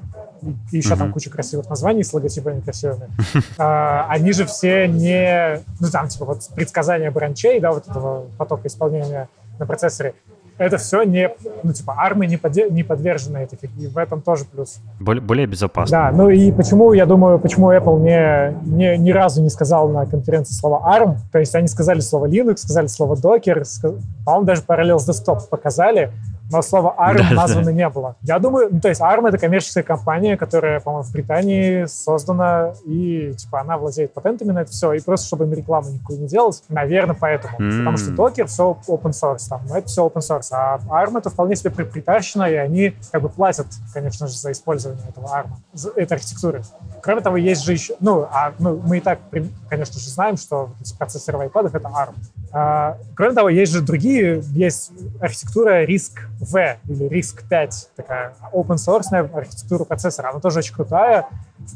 [0.72, 0.98] и еще mm-hmm.
[0.98, 3.10] там куча красивых названий с логотипами красивыми.
[3.58, 8.68] а, они же все не, ну там типа вот предсказания бранчей, да, вот этого потока
[8.68, 9.28] исполнения
[9.60, 10.16] на процессоре,
[10.62, 11.30] это все не,
[11.64, 14.80] ну, типа, армы не, под, не подвержены этой фигне, в этом тоже плюс.
[15.00, 15.98] Более, более безопасно.
[15.98, 20.06] Да, ну и почему, я думаю, почему Apple не, не, ни разу не сказал на
[20.06, 23.94] конференции слово ARM, то есть они сказали слово Linux, сказали слово Docker, сказ...
[24.24, 26.12] по-моему, даже Parallels Desktop показали,
[26.52, 27.72] но слова ARM да, названо да.
[27.72, 28.16] не было.
[28.22, 33.34] Я думаю, ну, то есть ARM— это коммерческая компания, которая, по-моему, в Британии создана, и,
[33.38, 36.64] типа, она владеет патентами на это все, и просто, чтобы им рекламу никакую не делать,
[36.70, 37.58] наверное, поэтому.
[37.58, 37.80] Mm.
[37.80, 41.30] Потому что Docker— все open source, там, но это все open source, а ARM— это
[41.30, 46.14] вполне себе притащено, и они, как бы, платят, конечно же, за использование этого ARM, этой
[46.14, 46.64] архитектуры.
[47.02, 49.20] Кроме того, есть же еще, ну, а, ну мы и так,
[49.70, 52.16] конечно же, знаем, что процессоры в iPad— это ARM.
[52.54, 54.92] А, кроме того, есть же другие, есть
[55.22, 60.32] архитектура RISC-V или RISC-5, такая open source архитектура процессора.
[60.32, 61.28] Она тоже очень крутая,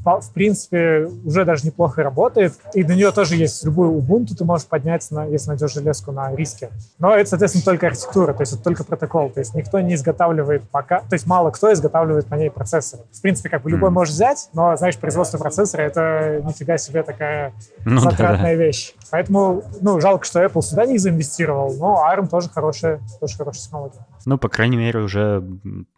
[0.04, 2.54] в, принципе, уже даже неплохо работает.
[2.74, 6.34] И на нее тоже есть любую Ubuntu, ты можешь поднять, на, если найдешь железку на
[6.36, 6.70] риске.
[7.00, 9.30] Но это, соответственно, только архитектура, то есть это только протокол.
[9.30, 13.04] То есть никто не изготавливает пока, то есть мало кто изготавливает по ней процессоры.
[13.12, 13.94] В принципе, как бы любой mm.
[13.94, 17.54] можешь взять, но, знаешь, производство процессора— это нифига себе такая
[17.86, 18.66] ну, затратная да, да.
[18.66, 18.94] вещь.
[19.12, 24.06] Поэтому, ну, жалко, что Apple сюда не заинвестировал, но ARM тоже хорошая, тоже хорошая технология.
[24.26, 25.44] Ну, по крайней мере, уже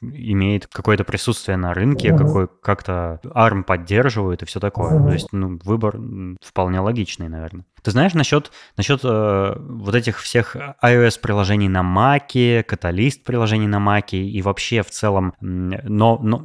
[0.01, 2.17] имеет какое-то присутствие на рынке, mm-hmm.
[2.17, 4.93] какой, как-то ARM поддерживают и все такое.
[4.93, 5.07] Mm-hmm.
[5.07, 5.99] То есть, ну, выбор
[6.41, 7.65] вполне логичный, наверное.
[7.83, 14.11] Ты знаешь насчет, насчет э, вот этих всех iOS-приложений на Mac, каталист приложений на Mac
[14.11, 16.43] и вообще в целом но, но,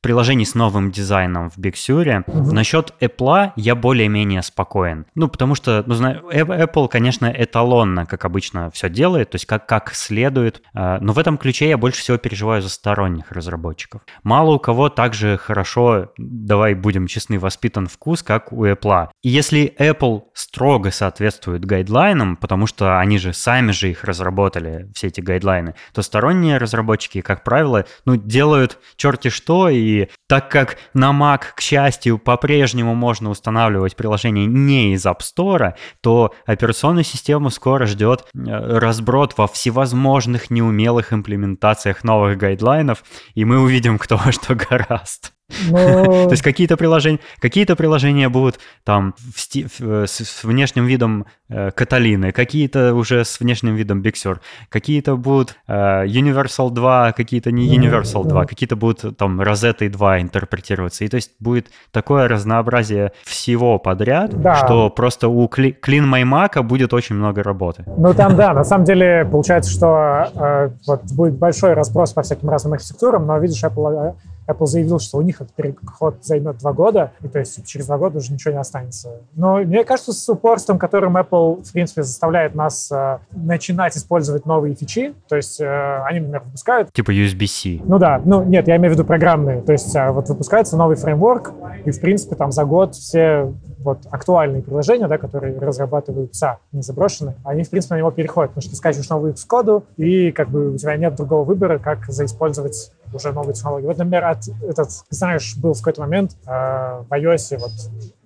[0.00, 2.04] приложений с новым дизайном в Big Sur.
[2.04, 2.52] Mm-hmm.
[2.52, 5.06] Насчет Apple я более-менее спокоен.
[5.14, 9.66] Ну, потому что, ну, знаю, Apple, конечно, эталонно, как обычно, все делает, то есть как,
[9.66, 10.62] как следует.
[10.74, 14.02] Э, но в этом ключе я больше всего переживаю за сторонних разработчиков.
[14.22, 19.08] Мало у кого так же хорошо, давай будем честны, воспитан вкус, как у Apple.
[19.22, 24.88] И если Apple строит строго соответствуют гайдлайнам, потому что они же сами же их разработали,
[24.94, 30.76] все эти гайдлайны, то сторонние разработчики, как правило, ну, делают черти что, и так как
[30.94, 37.50] на Mac, к счастью, по-прежнему можно устанавливать приложение не из App Store, то операционную систему
[37.50, 43.02] скоро ждет э, разброд во всевозможных неумелых имплементациях новых гайдлайнов,
[43.34, 45.32] и мы увидим, кто что гораст.
[45.70, 46.04] Но...
[46.04, 49.66] То есть какие-то приложения, какие-то приложения будут там в сти...
[49.66, 54.38] с, с внешним видом э, Каталины, какие-то уже с внешним видом Sur,
[54.68, 61.04] какие-то будут э, Universal 2, какие-то не Universal 2, какие-то будут там Rosetta 2 интерпретироваться.
[61.04, 64.56] И то есть будет такое разнообразие всего подряд, да.
[64.56, 67.84] что просто у Clean My Mac будет очень много работы.
[67.96, 72.50] Ну там да, на самом деле получается, что э, вот будет большой разброс по всяким
[72.50, 74.14] разным архитектурам, но видишь, Apple
[74.46, 77.98] Apple заявил, что у них этот переход займет два года, и то есть через два
[77.98, 79.20] года уже ничего не останется.
[79.34, 84.74] Но мне кажется, с упорством, которым Apple, в принципе, заставляет нас э, начинать использовать новые
[84.74, 86.92] фичи, то есть э, они, например, выпускают...
[86.92, 87.82] Типа USB-C.
[87.84, 89.62] Ну да, ну нет, я имею в виду программные.
[89.62, 91.52] То есть э, вот выпускается новый фреймворк,
[91.84, 93.52] и, в принципе, там за год все
[93.84, 98.62] вот актуальные приложения, да, которые разрабатываются, не заброшены, они, в принципе, на него переходят, потому
[98.62, 102.92] что ты скачиваешь новую Xcode, и как бы у тебя нет другого выбора, как заиспользовать
[103.12, 103.86] уже новые технологии.
[103.86, 107.72] Вот, например, от, этот, знаешь, был в какой-то момент э, в iOS вот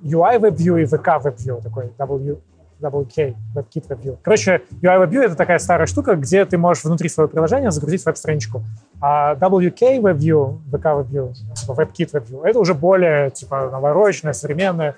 [0.03, 2.39] UI WebView и VK WebView, такой W,
[2.81, 4.19] WK, WebKit WebView.
[4.23, 8.63] Короче, UI WebView— это такая старая штука, где ты можешь внутри своего приложения загрузить веб-страничку.
[9.01, 14.97] А WK WebView, VK WebView, типа WebKit WebView— это уже более, типа, навороченное, современное,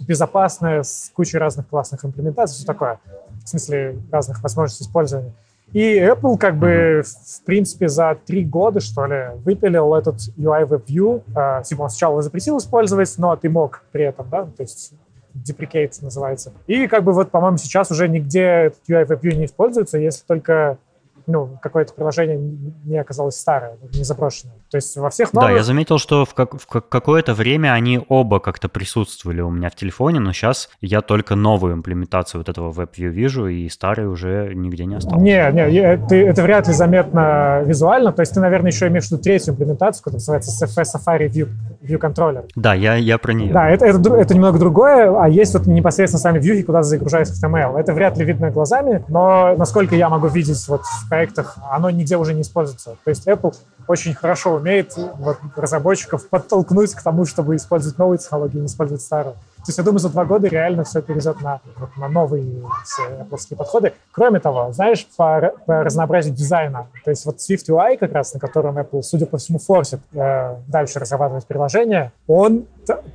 [0.00, 2.98] безопасное, с кучей разных классных имплементаций, все такое.
[3.44, 5.32] В смысле, разных возможностей использования.
[5.72, 11.22] И Apple как бы, в принципе, за три года, что ли, выпилил этот UI WebView.
[11.34, 14.92] Э, типа он сначала запретил использовать, но ты мог при этом, да, то есть
[15.34, 16.52] deprecate называется.
[16.66, 20.78] И как бы вот, по-моему, сейчас уже нигде этот UI WebView не используется, если только
[21.26, 22.38] ну, какое-то приложение
[22.84, 24.54] не оказалось старое, не заброшенное.
[24.76, 25.48] То есть во всех новых...
[25.48, 29.70] Да, я заметил, что в, как, в какое-то время они оба как-то присутствовали у меня
[29.70, 34.52] в телефоне, но сейчас я только новую имплементацию вот этого WebView вижу, и старый уже
[34.54, 35.22] нигде не остался.
[35.22, 38.12] Не, не, это, это вряд ли заметно визуально.
[38.12, 41.48] То есть ты, наверное, еще имеешь в виду третью имплементацию, которая называется Safari View,
[41.80, 42.44] View Controller.
[42.54, 43.54] Да, я, я про нее.
[43.54, 47.78] Да, это, это, это немного другое, а есть вот непосредственно сами вьюхи, куда загружается HTML.
[47.78, 52.18] Это вряд ли видно глазами, но насколько я могу видеть вот в проектах, оно нигде
[52.18, 52.96] уже не используется.
[53.02, 53.54] То есть Apple
[53.88, 59.34] очень хорошо умеет вот, разработчиков подтолкнуть к тому, чтобы использовать новые технологии, не использовать старые.
[59.34, 63.02] То есть я думаю, за два года реально все перейдет на, вот, на новые все
[63.02, 63.94] Apple подходы.
[64.12, 68.38] Кроме того, знаешь, по, по разнообразию дизайна, то есть вот Swift UI как раз, на
[68.38, 72.66] котором Apple, судя по всему, форсит э, дальше разрабатывать приложение, он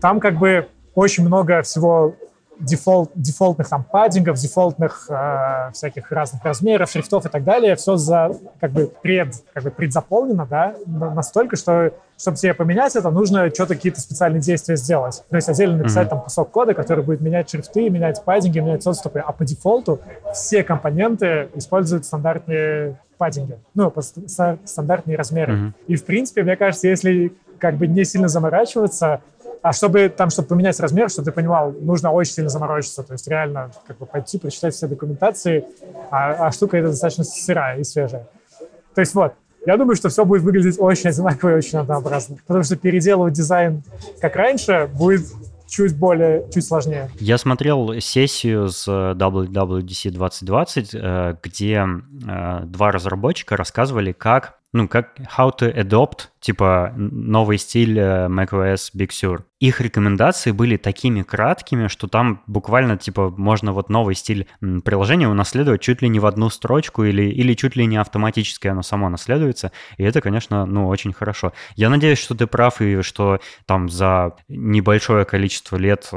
[0.02, 2.16] там как бы очень много всего
[2.62, 7.98] дефолт, дефолтных там padding ов, дефолтных э, всяких разных размеров, шрифтов и так далее, все
[7.98, 13.50] за, как бы, пред, как бы предзаполнено, да, настолько, что чтобы себе поменять это, нужно
[13.50, 15.24] что-то, какие-то специальные действия сделать.
[15.30, 16.10] То есть отдельно написать mm-hmm.
[16.10, 20.00] там кусок кода, который будет менять шрифты, менять паддинги, менять отступы, а по дефолту
[20.32, 23.92] все компоненты используют стандартные паддинги, ну,
[24.66, 25.54] стандартные размеры.
[25.54, 25.74] Mm-hmm.
[25.88, 29.22] И, в принципе, мне кажется, если как бы не сильно заморачиваться,
[29.62, 33.04] а чтобы там, чтобы поменять размер, чтобы ты понимал, нужно очень сильно заморочиться.
[33.04, 35.66] То есть реально как бы пойти, прочитать все документации,
[36.10, 38.28] а, а штука эта достаточно сырая и свежая.
[38.96, 39.34] То есть вот,
[39.66, 42.38] я думаю, что все будет выглядеть очень одинаково и очень однообразно.
[42.48, 43.84] Потому что переделывать дизайн
[44.20, 45.28] как раньше будет
[45.68, 47.10] чуть более, чуть сложнее.
[47.20, 51.86] Я смотрел сессию с WWDC 2020, э, где
[52.28, 58.92] э, два разработчика рассказывали, как ну, как how to adopt, типа, новый стиль э, macOS
[58.96, 64.48] Big Sur их рекомендации были такими краткими, что там буквально, типа, можно вот новый стиль
[64.84, 68.82] приложения унаследовать чуть ли не в одну строчку или, или чуть ли не автоматически оно
[68.82, 69.72] само наследуется.
[69.98, 71.54] И это, конечно, ну, очень хорошо.
[71.76, 76.10] Я надеюсь, что ты прав и что там за небольшое количество лет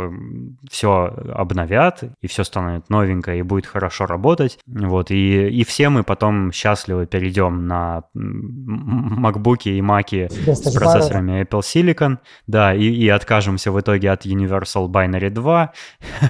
[0.70, 4.58] все обновят, и все станет новенькое, и будет хорошо работать.
[4.66, 8.04] Вот, и, и все мы потом счастливо перейдем на
[8.44, 14.26] MacBook и Mac с процессорами Apple Silicon, да, и, и откажемся откажемся в итоге от
[14.26, 15.72] Universal Binary 2.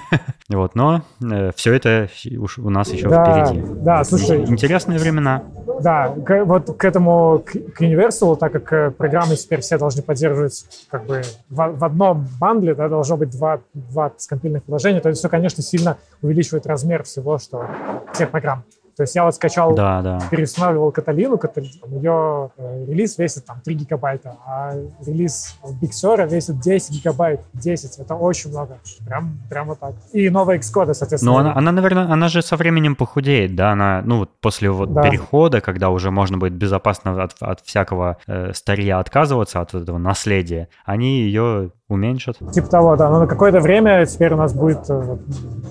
[0.51, 2.09] вот, но э, все это
[2.39, 3.62] уж у нас еще да, впереди.
[3.83, 4.45] Да, слушай.
[4.45, 5.43] Интересные времена.
[5.81, 10.03] Да, к, вот к этому, к, к Universal, так как э, программы теперь все должны
[10.03, 15.09] поддерживать как бы в, в одном бандле, да, должно быть два, два скомпильных приложения, то
[15.09, 17.67] есть все, конечно, сильно увеличивает размер всего, что
[18.12, 18.65] всех программ.
[18.97, 20.21] То есть я вот скачал, да, да.
[20.31, 24.73] переустанавливал Каталину, Каталин, ее э, релиз весит там 3 гигабайта, а
[25.05, 29.95] релиз Big Sur весит 10 гигабайт, 10, это очень много, прям, прям вот так.
[30.13, 31.33] И новая Xcode, соответственно.
[31.33, 34.93] Ну, она, она, наверное, она же со временем похудеет, да, она, ну, вот после вот
[34.93, 35.03] да.
[35.03, 40.69] перехода, когда уже можно будет безопасно от, от всякого э, старья отказываться, от этого наследия,
[40.85, 42.39] они ее уменьшат.
[42.53, 43.11] Типа того, да.
[43.11, 45.18] Но на какое-то время теперь у нас будет э,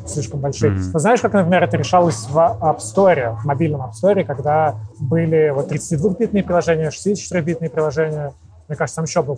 [0.05, 0.74] слишком большие.
[0.74, 0.91] Mm-hmm.
[0.93, 5.49] Но знаешь, как, например, это решалось в App Store, в мобильном App Store, когда были
[5.49, 8.34] вот 32-битные приложения, 64-битные приложения.
[8.68, 9.38] Мне кажется, там еще была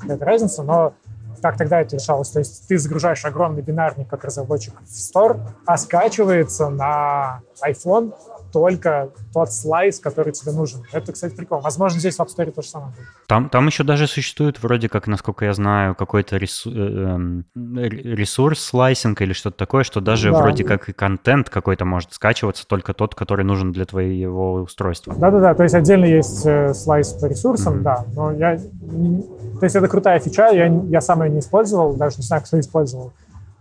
[0.00, 0.94] какая-то разница, но
[1.42, 2.30] как тогда это решалось?
[2.30, 8.14] То есть ты загружаешь огромный бинарник как разработчик в Store, а скачивается на iPhone
[8.52, 10.82] только тот слайс, который тебе нужен.
[10.92, 11.60] Это, кстати, прикол.
[11.60, 13.06] Возможно, здесь в App Store то же самое будет.
[13.26, 18.60] Там, там еще даже существует, вроде как, насколько я знаю, какой-то ресу- э, эм, ресурс
[18.60, 20.38] слайсинг или что-то такое, что даже да.
[20.38, 25.14] вроде как и контент какой-то может скачиваться, только тот, который нужен для твоего устройства.
[25.16, 27.82] Да-да-да, то есть отдельно есть э, слайс по ресурсам, mm-hmm.
[27.82, 28.58] да, но я...
[28.58, 32.58] То есть это крутая фича, я, я сам ее не использовал, даже не знаю, кто
[32.58, 33.12] использовал.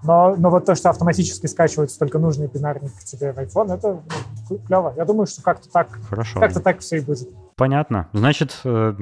[0.03, 4.01] Но, но вот то, что автоматически скачивается только нужный бинарник к тебе в iPhone, это
[4.49, 4.93] ну, клево.
[4.97, 6.39] Я думаю, что как-то так, Хорошо.
[6.39, 7.29] как-то так все и будет.
[7.55, 8.07] Понятно.
[8.13, 8.95] Значит, э,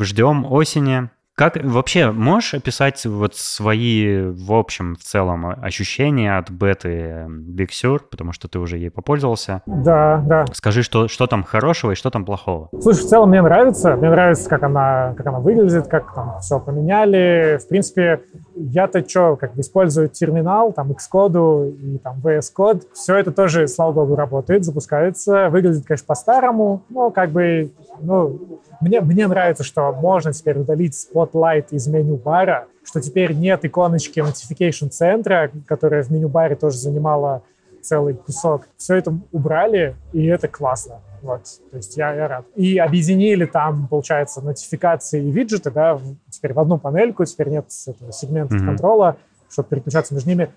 [0.00, 1.10] ждем осени.
[1.38, 8.00] Как вообще можешь описать вот свои, в общем, в целом ощущения от беты Big Sur,
[8.10, 9.62] потому что ты уже ей попользовался?
[9.64, 10.46] Да, да.
[10.52, 12.70] Скажи, что, что там хорошего и что там плохого?
[12.80, 13.94] Слушай, в целом мне нравится.
[13.94, 17.60] Мне нравится, как она, как она выглядит, как там все поменяли.
[17.62, 18.22] В принципе,
[18.56, 22.82] я-то что, как бы использую терминал, там Xcode и там VS Code.
[22.94, 25.50] Все это тоже, слава богу, работает, запускается.
[25.50, 27.70] Выглядит, конечно, по-старому, но как бы,
[28.00, 28.40] ну,
[28.80, 34.20] мне, мне нравится, что можно теперь удалить Spotlight из меню бара, что теперь нет иконочки
[34.20, 37.42] notification центра, которая в меню баре тоже занимала
[37.82, 38.66] целый кусок.
[38.76, 41.00] Все это убрали, и это классно.
[41.22, 42.44] Вот, то есть я, я рад.
[42.54, 45.98] И объединили там, получается, нотификации и виджеты, да,
[46.30, 48.64] теперь в одну панельку, теперь нет этого сегмента mm-hmm.
[48.64, 49.16] контроля,
[49.50, 50.50] чтобы переключаться между ними.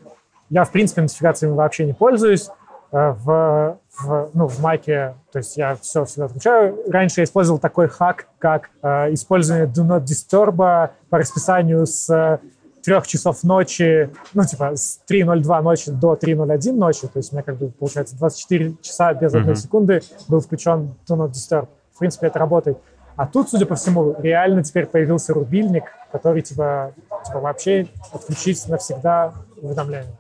[0.50, 2.50] Я, в принципе, нотификациями вообще не пользуюсь.
[2.92, 6.78] Э, в, в, ну, в Маке, то есть я все всегда отключаю.
[6.90, 10.58] Раньше я использовал такой хак, как э, использование Do Not Disturb
[11.10, 12.40] по расписанию с
[12.84, 17.44] трех часов ночи, ну, типа, с 3.02 ночи до 3.01 ночи, то есть у меня,
[17.44, 19.56] как бы, получается, 24 часа без одной mm-hmm.
[19.56, 21.68] секунды был включен Do Not Disturb.
[21.94, 22.78] В принципе, это работает.
[23.16, 26.94] А тут, судя по всему, реально теперь появился рубильник, который, типа,
[27.26, 30.18] типа вообще отключить навсегда уведомления.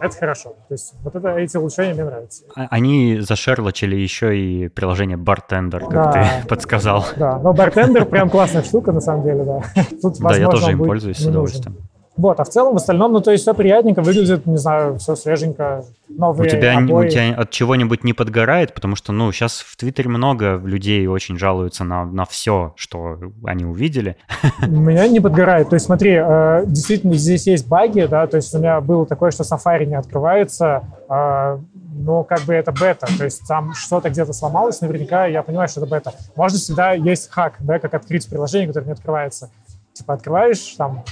[0.00, 0.50] Это хорошо.
[0.68, 2.44] То есть вот это, эти улучшения мне нравятся.
[2.54, 7.04] А, они зашерлочили еще и приложение Bartender, как да, ты подсказал.
[7.16, 9.62] Да, но Bartender прям классная штука, на самом деле, да.
[10.02, 11.76] Тут, да, я тоже им пользуюсь с удовольствием.
[12.16, 15.16] Вот, а в целом, в остальном, ну, то есть все приятненько выглядит, не знаю, все
[15.16, 17.06] свеженько, новые у тебя, обои.
[17.06, 21.36] У тебя от чего-нибудь не подгорает, потому что, ну, сейчас в Твиттере много людей очень
[21.38, 24.16] жалуются на, на все, что они увидели.
[24.62, 25.70] У меня не подгорает.
[25.70, 29.32] То есть смотри, э, действительно, здесь есть баги, да, то есть у меня было такое,
[29.32, 31.58] что Safari не открывается, э,
[31.96, 35.80] но как бы это бета, то есть там что-то где-то сломалось, наверняка я понимаю, что
[35.80, 36.12] это бета.
[36.36, 39.50] Можно всегда есть хак, да, как открыть приложение, которое не открывается.
[39.94, 41.04] Типа открываешь, там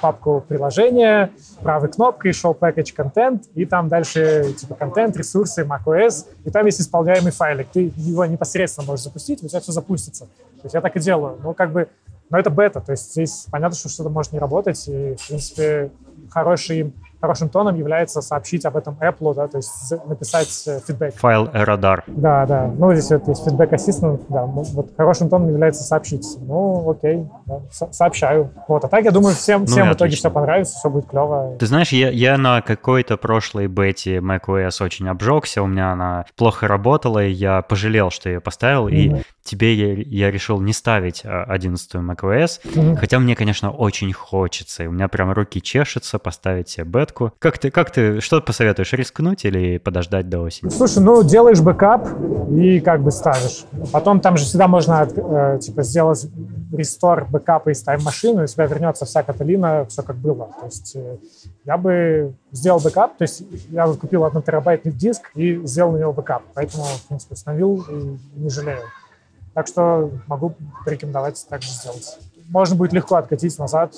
[0.00, 1.30] папку приложения,
[1.60, 6.80] правой кнопкой show package content, и там дальше типа контент, ресурсы, macOS, и там есть
[6.80, 7.68] исполняемый файлик.
[7.72, 10.26] Ты его непосредственно можешь запустить, у тебя все запустится.
[10.26, 11.38] То есть я так и делаю.
[11.42, 11.88] Ну, как бы,
[12.30, 15.90] но это бета, то есть здесь понятно, что что-то может не работать, и, в принципе,
[16.30, 21.14] хороший хорошим тоном является сообщить об этом Apple, да, то есть написать э, фидбэк.
[21.16, 22.04] Файл радар.
[22.06, 22.70] Да, да.
[22.78, 24.44] Ну, здесь вот есть фидбэк ассистент, да.
[24.44, 26.26] Вот хорошим тоном является сообщить.
[26.40, 28.50] Ну, окей, да, сообщаю.
[28.68, 31.56] Вот, а так, я думаю, всем, всем ну, в итоге все понравится, все будет клево.
[31.58, 36.68] Ты знаешь, я, я на какой-то прошлой бете macOS очень обжегся, у меня она плохо
[36.68, 39.20] работала, и я пожалел, что ее поставил, mm-hmm.
[39.20, 42.96] и тебе я, я решил не ставить 11 а, macOS, mm-hmm.
[42.96, 47.32] хотя мне, конечно, очень хочется, и у меня прям руки чешутся поставить себе бетку.
[47.38, 50.70] Как ты, как ты, что посоветуешь, рискнуть или подождать до осени?
[50.70, 52.08] Слушай, ну, делаешь бэкап
[52.50, 53.64] и как бы ставишь.
[53.92, 56.26] Потом там же всегда можно, э, типа, сделать
[56.72, 60.50] restore бэкапа из тайм-машины, у тебя вернется вся Каталина, все как было.
[60.60, 61.16] То есть э,
[61.64, 66.12] я бы сделал бэкап, то есть я купил один терабайтный диск и сделал на него
[66.12, 68.82] бэкап, поэтому, в принципе, установил и не жалею.
[69.54, 70.54] Так что могу
[70.84, 72.18] порекомендовать так же сделать.
[72.48, 73.94] Можно будет легко откатить назад.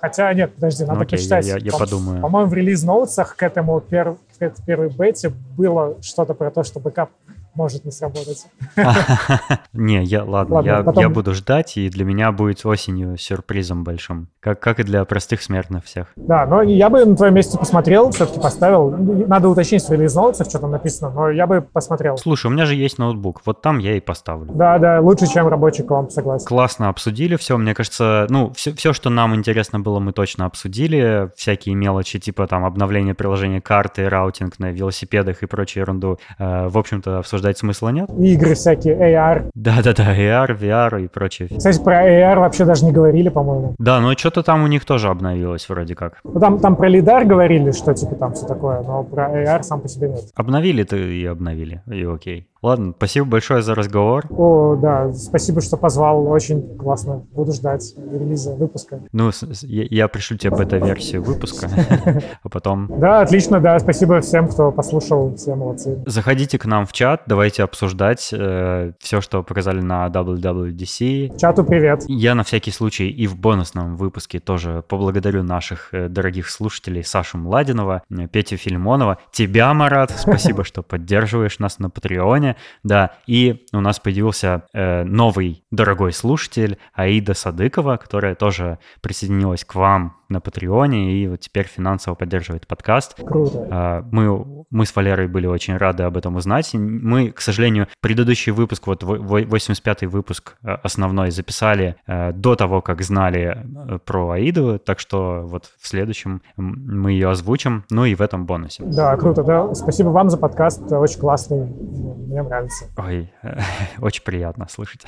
[0.00, 1.46] Хотя нет, подожди, надо ну, окей, почитать.
[1.46, 2.20] Я, я, я По- подумаю.
[2.20, 6.50] По-моему, в release notes ах к этому пер- к этой первой бете было что-то про
[6.50, 7.10] то, что бэкап
[7.54, 8.46] может не сработать.
[9.72, 14.82] Не, я, ладно, я, буду ждать, и для меня будет осенью сюрпризом большим, как, и
[14.82, 16.08] для простых смертных всех.
[16.16, 18.90] Да, но я бы на твоем месте посмотрел, все-таки поставил.
[18.90, 22.16] Надо уточнить в релиз что там написано, но я бы посмотрел.
[22.16, 24.52] Слушай, у меня же есть ноутбук, вот там я и поставлю.
[24.52, 26.46] Да, да, лучше, чем рабочий комп, согласен.
[26.46, 31.30] Классно обсудили все, мне кажется, ну, все, все, что нам интересно было, мы точно обсудили,
[31.36, 36.78] всякие мелочи, типа там обновление приложения карты, routing на велосипедах и прочую ерунду, э, в
[36.78, 38.08] общем-то, обсуждали обсуждать смысла нет.
[38.18, 39.50] Игры всякие, AR.
[39.54, 41.48] Да-да-да, AR, VR и прочее.
[41.56, 43.74] Кстати, про AR вообще даже не говорили, по-моему.
[43.78, 46.20] Да, но что-то там у них тоже обновилось вроде как.
[46.24, 49.80] Ну, там, там про лидар говорили, что типа там все такое, но про AR сам
[49.80, 50.24] по себе нет.
[50.34, 52.46] Обновили-то и обновили, и окей.
[52.62, 54.24] Ладно, спасибо большое за разговор.
[54.30, 56.28] О, да, спасибо, что позвал.
[56.28, 57.24] Очень классно.
[57.32, 59.00] Буду ждать релиза выпуска.
[59.10, 59.32] Ну,
[59.62, 61.68] я, я пришлю тебе бета-версию выпуска,
[62.44, 62.86] а потом...
[63.00, 63.80] Да, отлично, да.
[63.80, 65.34] Спасибо всем, кто послушал.
[65.34, 66.04] Все молодцы.
[66.06, 71.38] Заходите к нам в чат, давайте обсуждать э, все, что показали на WWDC.
[71.38, 72.04] Чату привет.
[72.06, 77.38] Я на всякий случай и в бонусном выпуске тоже поблагодарю наших э, дорогих слушателей Сашу
[77.38, 80.10] Младинова, Петю Филимонова, тебя, Марат.
[80.10, 86.78] Спасибо, что поддерживаешь нас на Патреоне да, и у нас появился э, новый дорогой слушатель
[86.92, 93.14] Аида Садыкова, которая тоже присоединилась к вам на Патреоне и вот теперь финансово поддерживает подкаст.
[93.24, 93.68] Круто.
[93.70, 96.72] Э, мы, мы с Валерой были очень рады об этом узнать.
[96.74, 103.02] Мы, к сожалению, предыдущий выпуск, вот 85-й выпуск э, основной записали э, до того, как
[103.02, 108.20] знали э, про Аиду, так что вот в следующем мы ее озвучим, ну и в
[108.20, 108.82] этом бонусе.
[108.84, 109.74] Да, круто, да.
[109.74, 112.86] Спасибо вам за подкаст, очень классный мне нравится.
[112.96, 113.32] Ой,
[114.00, 115.02] очень приятно слышать.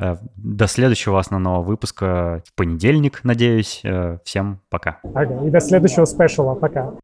[0.00, 3.82] Э, до следующего основного выпуска в понедельник, надеюсь.
[3.84, 4.98] Э, всем пока.
[5.14, 6.54] Ага, и до следующего спешала.
[6.54, 6.94] Пока.